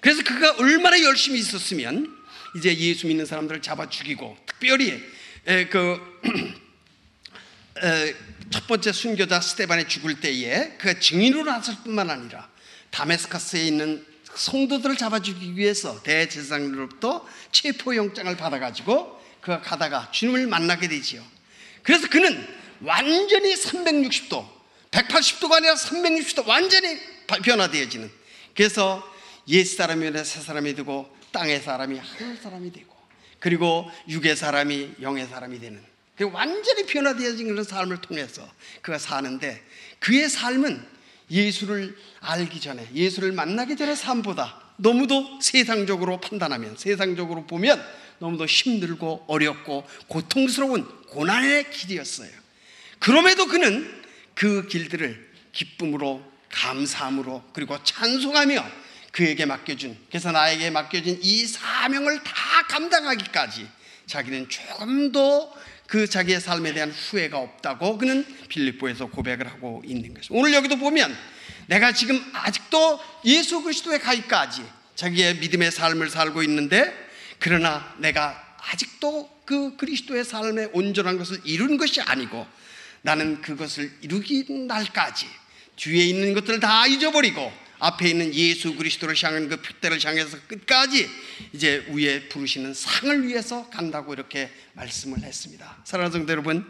그래서 0.00 0.24
그가 0.24 0.56
얼마나 0.56 1.00
열심히 1.00 1.38
있었으면 1.38 2.12
이제 2.56 2.76
예수 2.76 3.06
믿는 3.06 3.24
사람들을 3.24 3.62
잡아 3.62 3.88
죽이고 3.88 4.36
특별히 4.46 5.00
그 5.70 6.00
첫 8.50 8.66
번째 8.66 8.92
순교자 8.92 9.40
스테반이 9.40 9.86
죽을 9.86 10.20
때에 10.20 10.72
그 10.78 10.98
증인으로 10.98 11.44
나설 11.44 11.76
뿐만 11.84 12.10
아니라 12.10 12.50
다메스카스에 12.90 13.64
있는 13.64 14.04
성도들을 14.34 14.96
잡아 14.96 15.20
죽이기 15.20 15.56
위해서 15.56 16.02
대제사장으로부터 16.02 17.26
체포영장을 17.52 18.36
받아가지고 18.36 19.22
그가 19.40 19.60
가다가 19.60 20.10
주님을 20.10 20.48
만나게 20.48 20.88
되지요. 20.88 21.24
그래서 21.82 22.08
그는 22.08 22.61
완전히 22.84 23.54
360도, 23.54 24.46
180도가 24.90 25.52
아니라 25.54 25.74
360도 25.74 26.46
완전히 26.46 26.98
변화되어지는. 27.26 28.10
그래서 28.54 29.02
옛 29.48 29.64
사람이 29.64 30.06
아니라 30.06 30.24
새 30.24 30.40
사람이 30.40 30.74
되고 30.74 31.14
땅의 31.32 31.62
사람이 31.62 31.98
하늘 31.98 32.36
사람이 32.36 32.72
되고 32.72 32.94
그리고 33.38 33.90
육의 34.08 34.36
사람이 34.36 34.96
영의 35.00 35.26
사람이 35.26 35.58
되는 35.58 35.82
그 36.16 36.30
완전히 36.30 36.86
변화되어진 36.86 37.48
그런 37.48 37.64
삶을 37.64 38.00
통해서 38.02 38.48
그가 38.82 38.98
사는데 38.98 39.62
그의 39.98 40.28
삶은 40.28 40.86
예수를 41.30 41.96
알기 42.20 42.60
전에 42.60 42.86
예수를 42.94 43.32
만나기 43.32 43.76
전에 43.76 43.94
삶보다 43.94 44.60
너무도 44.76 45.40
세상적으로 45.40 46.20
판단하면 46.20 46.76
세상적으로 46.76 47.46
보면 47.46 47.82
너무도 48.18 48.46
힘들고 48.46 49.24
어렵고 49.26 49.84
고통스러운 50.08 50.86
고난의 51.08 51.70
길이었어요. 51.70 52.41
그럼에도 53.02 53.46
그는 53.46 54.02
그 54.34 54.66
길들을 54.68 55.32
기쁨으로 55.52 56.22
감사함으로 56.50 57.50
그리고 57.52 57.82
찬송하며 57.82 58.64
그에게 59.10 59.44
맡겨준 59.44 59.96
그래서 60.08 60.32
나에게 60.32 60.70
맡겨진 60.70 61.18
이 61.20 61.46
사명을 61.46 62.22
다 62.22 62.32
감당하기까지 62.68 63.68
자기는 64.06 64.48
조금도 64.48 65.52
그 65.86 66.06
자기의 66.06 66.40
삶에 66.40 66.72
대한 66.72 66.90
후회가 66.90 67.38
없다고 67.38 67.98
그는 67.98 68.24
빌립보에서 68.48 69.06
고백을 69.06 69.46
하고 69.46 69.82
있는 69.84 70.14
것입니다. 70.14 70.30
오늘 70.30 70.54
여기도 70.54 70.76
보면 70.76 71.14
내가 71.66 71.92
지금 71.92 72.22
아직도 72.32 73.00
예수 73.24 73.62
그리스도의 73.62 74.00
가기까지 74.00 74.64
자기의 74.94 75.36
믿음의 75.36 75.70
삶을 75.72 76.08
살고 76.08 76.42
있는데 76.44 77.10
그러나 77.38 77.94
내가 77.98 78.56
아직도 78.70 79.42
그 79.44 79.76
그리스도의 79.76 80.24
삶의 80.24 80.70
온전한 80.72 81.18
것을 81.18 81.40
이룬 81.44 81.76
것이 81.76 82.00
아니고 82.00 82.46
나는 83.02 83.40
그것을 83.42 83.90
이루기 84.00 84.44
날까지 84.48 85.26
뒤에 85.76 86.04
있는 86.04 86.34
것들을 86.34 86.60
다 86.60 86.86
잊어버리고 86.86 87.52
앞에 87.82 88.10
있는 88.10 88.32
예수 88.32 88.76
그리스도를 88.76 89.16
향한 89.20 89.48
그 89.48 89.60
표대를 89.60 89.98
향해서 90.04 90.38
끝까지 90.46 91.08
이제 91.52 91.84
위에 91.90 92.28
부르시는 92.28 92.74
상을 92.74 93.26
위해서 93.26 93.68
간다고 93.70 94.12
이렇게 94.12 94.52
말씀을 94.74 95.18
했습니다. 95.24 95.78
사랑하는 95.82 96.12
성도 96.12 96.30
여러분, 96.30 96.64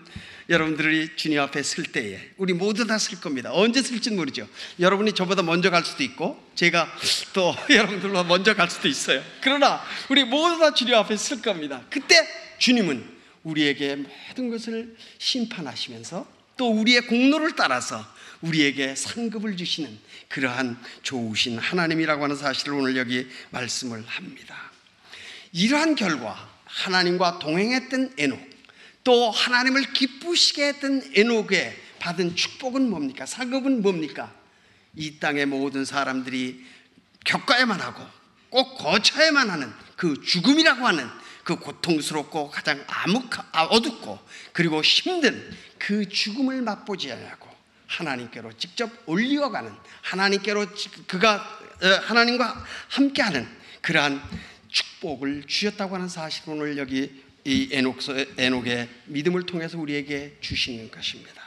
여러분들이 0.48 1.10
주님 1.16 1.38
앞에 1.38 1.62
설 1.62 1.84
때에 1.84 2.30
우리 2.38 2.54
모두 2.54 2.86
다 2.86 2.96
쓸 2.96 3.20
겁니다. 3.20 3.50
언제 3.52 3.82
쓸지는 3.82 4.16
모르죠. 4.16 4.48
여러분이 4.80 5.12
저보다 5.12 5.42
먼저 5.42 5.68
갈 5.68 5.84
수도 5.84 6.02
있고 6.02 6.42
제가 6.54 6.90
또 7.34 7.54
여러분들보다 7.68 8.22
먼저 8.22 8.54
갈 8.54 8.70
수도 8.70 8.88
있어요. 8.88 9.22
그러나 9.42 9.82
우리 10.08 10.24
모두 10.24 10.58
다 10.58 10.72
주님 10.72 10.94
앞에 10.94 11.14
쓸 11.18 11.42
겁니다. 11.42 11.84
그때 11.90 12.26
주님은 12.58 13.11
우리에게 13.44 13.96
모든 13.96 14.50
것을 14.50 14.96
심판하시면서 15.18 16.26
또 16.56 16.70
우리의 16.70 17.06
공로를 17.06 17.56
따라서 17.56 18.04
우리에게 18.42 18.94
상급을 18.94 19.56
주시는 19.56 19.98
그러한 20.28 20.78
좋으신 21.02 21.58
하나님이라고 21.58 22.24
하는 22.24 22.36
사실을 22.36 22.74
오늘 22.74 22.96
여기 22.96 23.26
말씀을 23.50 24.04
합니다. 24.06 24.72
이러한 25.52 25.94
결과 25.94 26.50
하나님과 26.64 27.38
동행했던 27.38 28.14
에녹 28.18 28.52
또 29.04 29.30
하나님을 29.30 29.92
기쁘시게 29.92 30.68
했던 30.68 31.02
에녹에 31.14 31.76
받은 31.98 32.36
축복은 32.36 32.88
뭡니까? 32.88 33.26
상급은 33.26 33.82
뭡니까? 33.82 34.32
이 34.96 35.18
땅의 35.18 35.46
모든 35.46 35.84
사람들이 35.84 36.64
겪어야만 37.24 37.80
하고 37.80 38.04
꼭 38.50 38.76
거쳐야만 38.76 39.50
하는 39.50 39.72
그 39.96 40.20
죽음이라고 40.22 40.86
하는 40.86 41.08
그 41.44 41.56
고통스럽고 41.56 42.50
가장 42.50 42.84
암흑, 42.86 43.30
어둡고 43.70 44.18
그리고 44.52 44.82
힘든 44.82 45.50
그 45.78 46.08
죽음을 46.08 46.62
맛보지 46.62 47.10
않고 47.12 47.50
하나님께로 47.86 48.56
직접 48.56 48.90
올리어가는 49.06 49.72
하나님께로 50.02 50.66
그가 51.06 51.60
어, 51.82 51.86
하나님과 52.04 52.64
함께하는 52.88 53.46
그러한 53.80 54.22
축복을 54.68 55.44
주셨다고 55.46 55.96
하는 55.96 56.08
사실을 56.08 56.54
오늘 56.54 56.78
여기 56.78 57.22
이 57.44 57.68
에녹서, 57.72 58.14
에녹의 58.38 58.88
믿음을 59.06 59.44
통해서 59.46 59.78
우리에게 59.78 60.36
주시는 60.40 60.90
것입니다. 60.92 61.42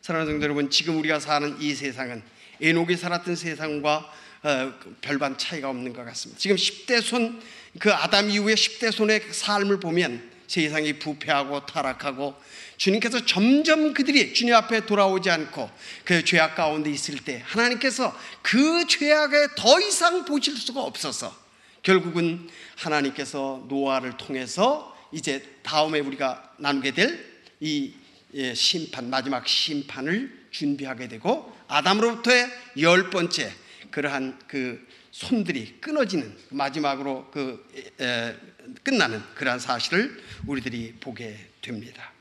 사랑하는 0.00 0.34
성도 0.34 0.44
여러분, 0.44 0.70
지금 0.70 0.98
우리가 0.98 1.18
사는 1.18 1.60
이 1.60 1.74
세상은 1.74 2.22
에녹이 2.60 2.96
살았던 2.96 3.34
세상과 3.34 4.12
어, 4.44 4.74
별반 5.00 5.36
차이가 5.38 5.70
없는 5.70 5.92
것 5.92 6.04
같습니다. 6.04 6.38
지금 6.38 6.56
10대 6.56 7.00
손, 7.00 7.42
그 7.78 7.92
아담 7.92 8.30
이후에 8.30 8.54
10대 8.54 8.92
손의 8.92 9.22
삶을 9.30 9.80
보면 9.80 10.30
세상이 10.46 10.98
부패하고 10.98 11.66
타락하고 11.66 12.34
주님께서 12.76 13.24
점점 13.24 13.94
그들이 13.94 14.34
주님 14.34 14.54
앞에 14.54 14.86
돌아오지 14.86 15.30
않고 15.30 15.70
그 16.04 16.24
죄악 16.24 16.54
가운데 16.54 16.90
있을 16.90 17.18
때 17.18 17.42
하나님께서 17.44 18.16
그 18.42 18.86
죄악에 18.86 19.48
더 19.56 19.80
이상 19.80 20.24
보실 20.24 20.56
수가 20.56 20.82
없어서 20.82 21.34
결국은 21.82 22.48
하나님께서 22.76 23.64
노아를 23.68 24.16
통해서 24.16 24.94
이제 25.12 25.42
다음에 25.62 26.00
우리가 26.00 26.54
나누게 26.58 26.92
될이 26.92 27.94
예, 28.34 28.52
심판 28.54 29.10
마지막 29.10 29.46
심판을 29.46 30.46
준비하게 30.50 31.08
되고 31.08 31.56
아담으로부터의 31.68 32.48
열 32.78 33.10
번째 33.10 33.52
그러한 33.90 34.40
그 34.48 34.84
손들이 35.14 35.76
끊어지는 35.80 36.36
마지막으로 36.50 37.30
그 37.30 37.64
에, 38.00 38.34
끝나는 38.82 39.22
그러한 39.36 39.60
사실을 39.60 40.20
우리들이 40.44 40.94
보게 40.98 41.38
됩니다. 41.62 42.12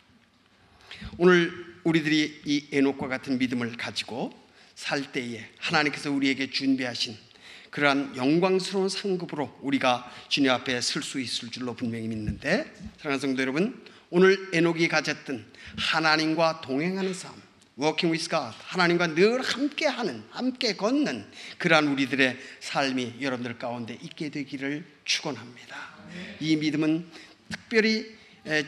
오늘 1.18 1.52
우리들이 1.84 2.42
이 2.46 2.68
에녹과 2.72 3.08
같은 3.08 3.40
믿음을 3.40 3.76
가지고 3.78 4.32
살 4.76 5.12
때에 5.12 5.44
하나님께서 5.58 6.12
우리에게 6.12 6.52
준비하신 6.52 7.18
그러한 7.72 8.16
영광스러운 8.16 8.90
상급으로 8.90 9.58
우리가 9.64 10.12
주님 10.30 10.52
앞에 10.52 10.80
설 10.80 11.02
수 11.02 11.20
있을 11.20 11.50
줄로 11.50 11.74
분명히 11.74 12.08
믿는데 12.08 12.72
사랑하는 13.00 13.20
성도 13.20 13.42
여러분 13.42 13.84
오늘 14.12 14.50
에녹이 14.54 14.88
가졌던 14.88 15.44
하나님과 15.80 16.62
동행하는 16.62 17.12
삶 17.16 17.34
working 17.80 18.12
with 18.12 18.30
God 18.30 18.56
하나님과 18.66 19.16
늘 19.16 19.42
함께하는 19.42 20.24
함께 20.30 20.76
걷는 20.76 21.26
그러한 21.58 21.88
우리들의 21.88 22.38
삶이 22.60 23.16
여러분들 23.22 23.58
가운데 23.58 23.98
있게 24.02 24.30
되기를 24.30 24.86
축원합니다. 25.06 25.76
이 26.40 26.56
믿음은 26.56 27.10
특별히 27.50 28.06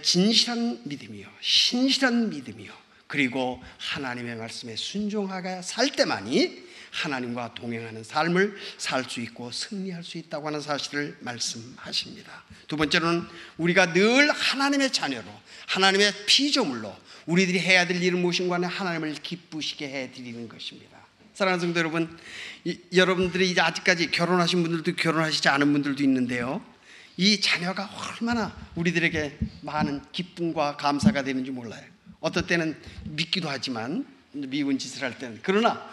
진실한 0.01 0.81
믿음이요 0.85 1.27
신실한 1.41 2.29
믿음이요 2.29 2.73
그리고 3.07 3.61
하나님의 3.77 4.35
말씀에 4.37 4.75
순종하게 4.75 5.61
살 5.61 5.91
때만이 5.91 6.64
하나님과 6.95 7.53
동행하는 7.53 8.03
삶을 8.03 8.55
살 8.77 9.05
수 9.05 9.21
있고 9.21 9.51
승리할 9.51 10.03
수 10.03 10.17
있다고 10.17 10.47
하는 10.47 10.61
사실을 10.61 11.17
말씀하십니다. 11.19 12.43
두 12.67 12.77
번째로는 12.77 13.23
우리가 13.57 13.93
늘 13.93 14.31
하나님의 14.31 14.91
자녀로 14.91 15.25
하나님의 15.67 16.11
피조물로 16.25 16.95
우리들이 17.25 17.59
해야 17.59 17.85
될 17.85 18.01
일은 18.01 18.21
무엇인가 18.21 18.55
하나님을 18.67 19.13
기쁘시게 19.15 19.87
해 19.87 20.11
드리는 20.11 20.47
것입니다. 20.47 20.97
사랑하는 21.33 21.59
성도 21.59 21.79
여러분, 21.79 22.17
이, 22.63 22.79
여러분들이 22.95 23.51
이제 23.51 23.59
아직까지 23.59 24.11
결혼하신 24.11 24.63
분들도 24.63 24.95
결혼하시지 24.95 25.49
않은 25.49 25.73
분들도 25.73 26.01
있는데요. 26.03 26.63
이 27.17 27.39
자녀가 27.41 27.89
얼마나 27.93 28.55
우리들에게 28.75 29.37
많은 29.61 30.01
기쁨과 30.11 30.77
감사가 30.77 31.23
되는지 31.23 31.51
몰라요. 31.51 31.83
어떨 32.21 32.47
때는 32.47 32.75
믿기도 33.03 33.49
하지만 33.49 34.05
미운 34.31 34.77
짓을 34.77 35.03
할 35.03 35.17
때는 35.17 35.39
그러나 35.43 35.89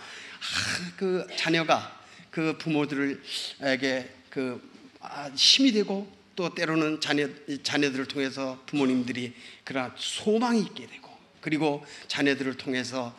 그 0.97 1.27
자녀가 1.37 2.01
그 2.31 2.57
부모들에게 2.59 4.15
그 4.31 4.71
아, 5.01 5.31
힘이 5.35 5.73
되고 5.73 6.11
또 6.35 6.55
때로는 6.55 7.01
자녀 7.01 7.29
자녀들을 7.63 8.07
통해서 8.07 8.63
부모님들이 8.67 9.35
그런 9.65 9.93
소망이 9.97 10.61
있게 10.63 10.87
되고 10.87 11.11
그리고 11.41 11.85
자녀들을 12.09 12.57
통해서 12.57 13.15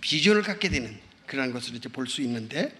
비전을 0.00 0.42
갖게 0.42 0.68
되는 0.68 0.98
그런 1.26 1.52
것을 1.52 1.74
이제 1.74 1.88
볼 1.88 2.06
수 2.06 2.22
있는데 2.22 2.74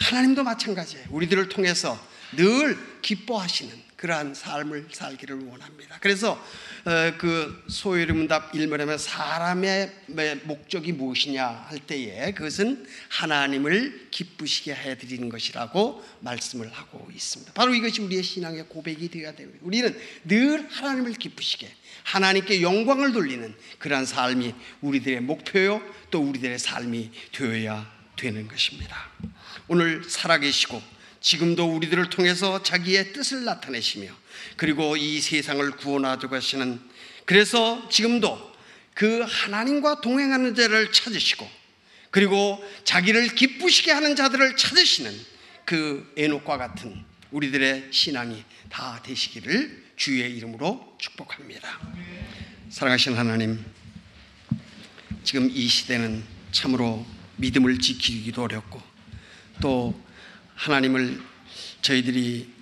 하나님도 0.00 0.42
마찬가지예요. 0.42 1.08
우리들을 1.10 1.48
통해서 1.48 1.98
늘 2.36 2.78
기뻐하시는 3.02 3.91
그러한 4.02 4.34
삶을 4.34 4.88
살기를 4.90 5.44
원합니다. 5.44 5.96
그래서 6.00 6.32
어, 6.84 7.16
그 7.18 7.64
문답 8.08 8.52
일면하면 8.52 8.98
사람의 8.98 9.92
목적이 10.42 10.90
무엇이냐 10.90 11.46
할 11.46 11.78
때에 11.78 12.32
그것은 12.34 12.84
하나님을 13.10 14.08
기쁘시게 14.10 14.74
해드리는 14.74 15.28
것이라고 15.28 16.04
말씀을 16.18 16.72
하고 16.72 17.08
있습니다. 17.14 17.52
바로 17.52 17.72
이것이 17.74 18.02
우리의 18.02 18.24
신앙의 18.24 18.64
고백이 18.68 19.08
되어야 19.08 19.36
됩니다. 19.36 19.60
우리는 19.62 19.96
늘 20.24 20.68
하나님을 20.68 21.12
기쁘시게 21.12 21.72
하나님께 22.02 22.60
영광을 22.60 23.12
돌리는 23.12 23.54
그러한 23.78 24.04
삶이 24.04 24.52
우리들의 24.80 25.20
목표요 25.20 25.80
또 26.10 26.22
우리들의 26.22 26.58
삶이 26.58 27.12
되어야 27.30 27.88
되는 28.16 28.48
것입니다. 28.48 28.96
오늘 29.68 30.02
살아계시고 30.02 31.01
지금도 31.22 31.76
우리들을 31.76 32.10
통해서 32.10 32.62
자기의 32.62 33.12
뜻을 33.12 33.44
나타내시며 33.44 34.10
그리고 34.56 34.96
이 34.96 35.20
세상을 35.20 35.70
구원하려고 35.72 36.34
하시는 36.34 36.80
그래서 37.24 37.88
지금도 37.88 38.52
그 38.94 39.24
하나님과 39.26 40.00
동행하는 40.00 40.54
자를 40.54 40.92
찾으시고 40.92 41.48
그리고 42.10 42.62
자기를 42.84 43.34
기쁘시게 43.34 43.90
하는 43.90 44.16
자들을 44.16 44.56
찾으시는 44.56 45.12
그 45.64 46.12
에녹과 46.16 46.58
같은 46.58 47.04
우리들의 47.30 47.88
신앙이 47.90 48.44
다 48.68 49.00
되시기를 49.02 49.82
주의 49.96 50.36
이름으로 50.36 50.96
축복합니다. 50.98 51.80
사랑하신 52.68 53.16
하나님, 53.16 53.64
지금 55.24 55.48
이 55.50 55.68
시대는 55.68 56.24
참으로 56.50 57.06
믿음을 57.36 57.78
지키기도 57.78 58.42
어렵고 58.42 58.82
또 59.62 59.98
하나님을 60.54 61.20
저희들이 61.82 62.52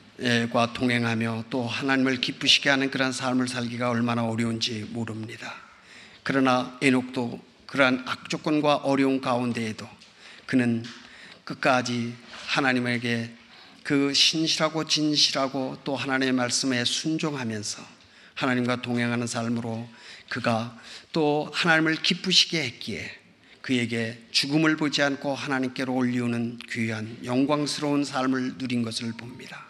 과 0.52 0.72
동행하며 0.74 1.44
또 1.48 1.66
하나님을 1.66 2.20
기쁘시게 2.20 2.68
하는 2.68 2.90
그러한 2.90 3.12
삶을 3.12 3.48
살기가 3.48 3.88
얼마나 3.88 4.24
어려운지 4.24 4.88
모릅니다. 4.90 5.54
그러나 6.22 6.76
에녹도 6.82 7.40
그러한 7.66 8.04
악조건과 8.06 8.76
어려운 8.76 9.20
가운데에도 9.20 9.88
그는 10.44 10.84
끝까지 11.44 12.14
하나님에게 12.46 13.34
그 13.82 14.12
신실하고 14.12 14.86
진실하고 14.86 15.78
또 15.84 15.96
하나님의 15.96 16.32
말씀에 16.32 16.84
순종하면서 16.84 17.82
하나님과 18.34 18.82
동행하는 18.82 19.26
삶으로 19.26 19.88
그가 20.28 20.78
또 21.12 21.50
하나님을 21.54 21.96
기쁘시게 21.96 22.62
했기에 22.62 23.19
그에게 23.62 24.18
죽음을 24.30 24.76
보지 24.76 25.02
않고 25.02 25.34
하나님께로 25.34 25.94
올리우는 25.94 26.58
귀한 26.70 27.18
영광스러운 27.24 28.04
삶을 28.04 28.54
누린 28.58 28.82
것을 28.82 29.12
봅니다. 29.12 29.66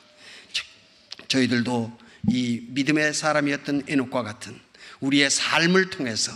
저희들도 1.29 1.99
이 2.29 2.63
믿음의 2.69 3.15
사람이었던 3.15 3.85
에녹과 3.89 4.23
같은 4.23 4.59
우리의 5.01 5.31
삶을 5.31 5.91
통해서 5.91 6.33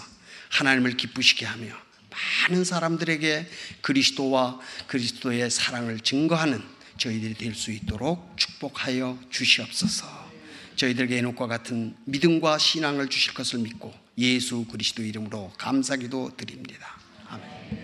하나님을 0.50 0.96
기쁘시게 0.96 1.46
하며 1.46 1.74
많은 2.48 2.64
사람들에게 2.64 3.48
그리스도와 3.82 4.60
그리스도의 4.86 5.50
사랑을 5.50 6.00
증거하는 6.00 6.62
저희들이 6.96 7.34
될 7.34 7.54
수 7.54 7.72
있도록 7.72 8.36
축복하여 8.36 9.18
주시옵소서. 9.30 10.32
저희들에게 10.76 11.18
에녹과 11.18 11.46
같은 11.46 11.96
믿음과 12.04 12.58
신앙을 12.58 13.08
주실 13.08 13.34
것을 13.34 13.60
믿고 13.60 13.92
예수 14.18 14.64
그리스도 14.66 15.02
이름으로 15.02 15.52
감사기도 15.58 16.36
드립니다. 16.36 17.03
Amen. 17.34 17.83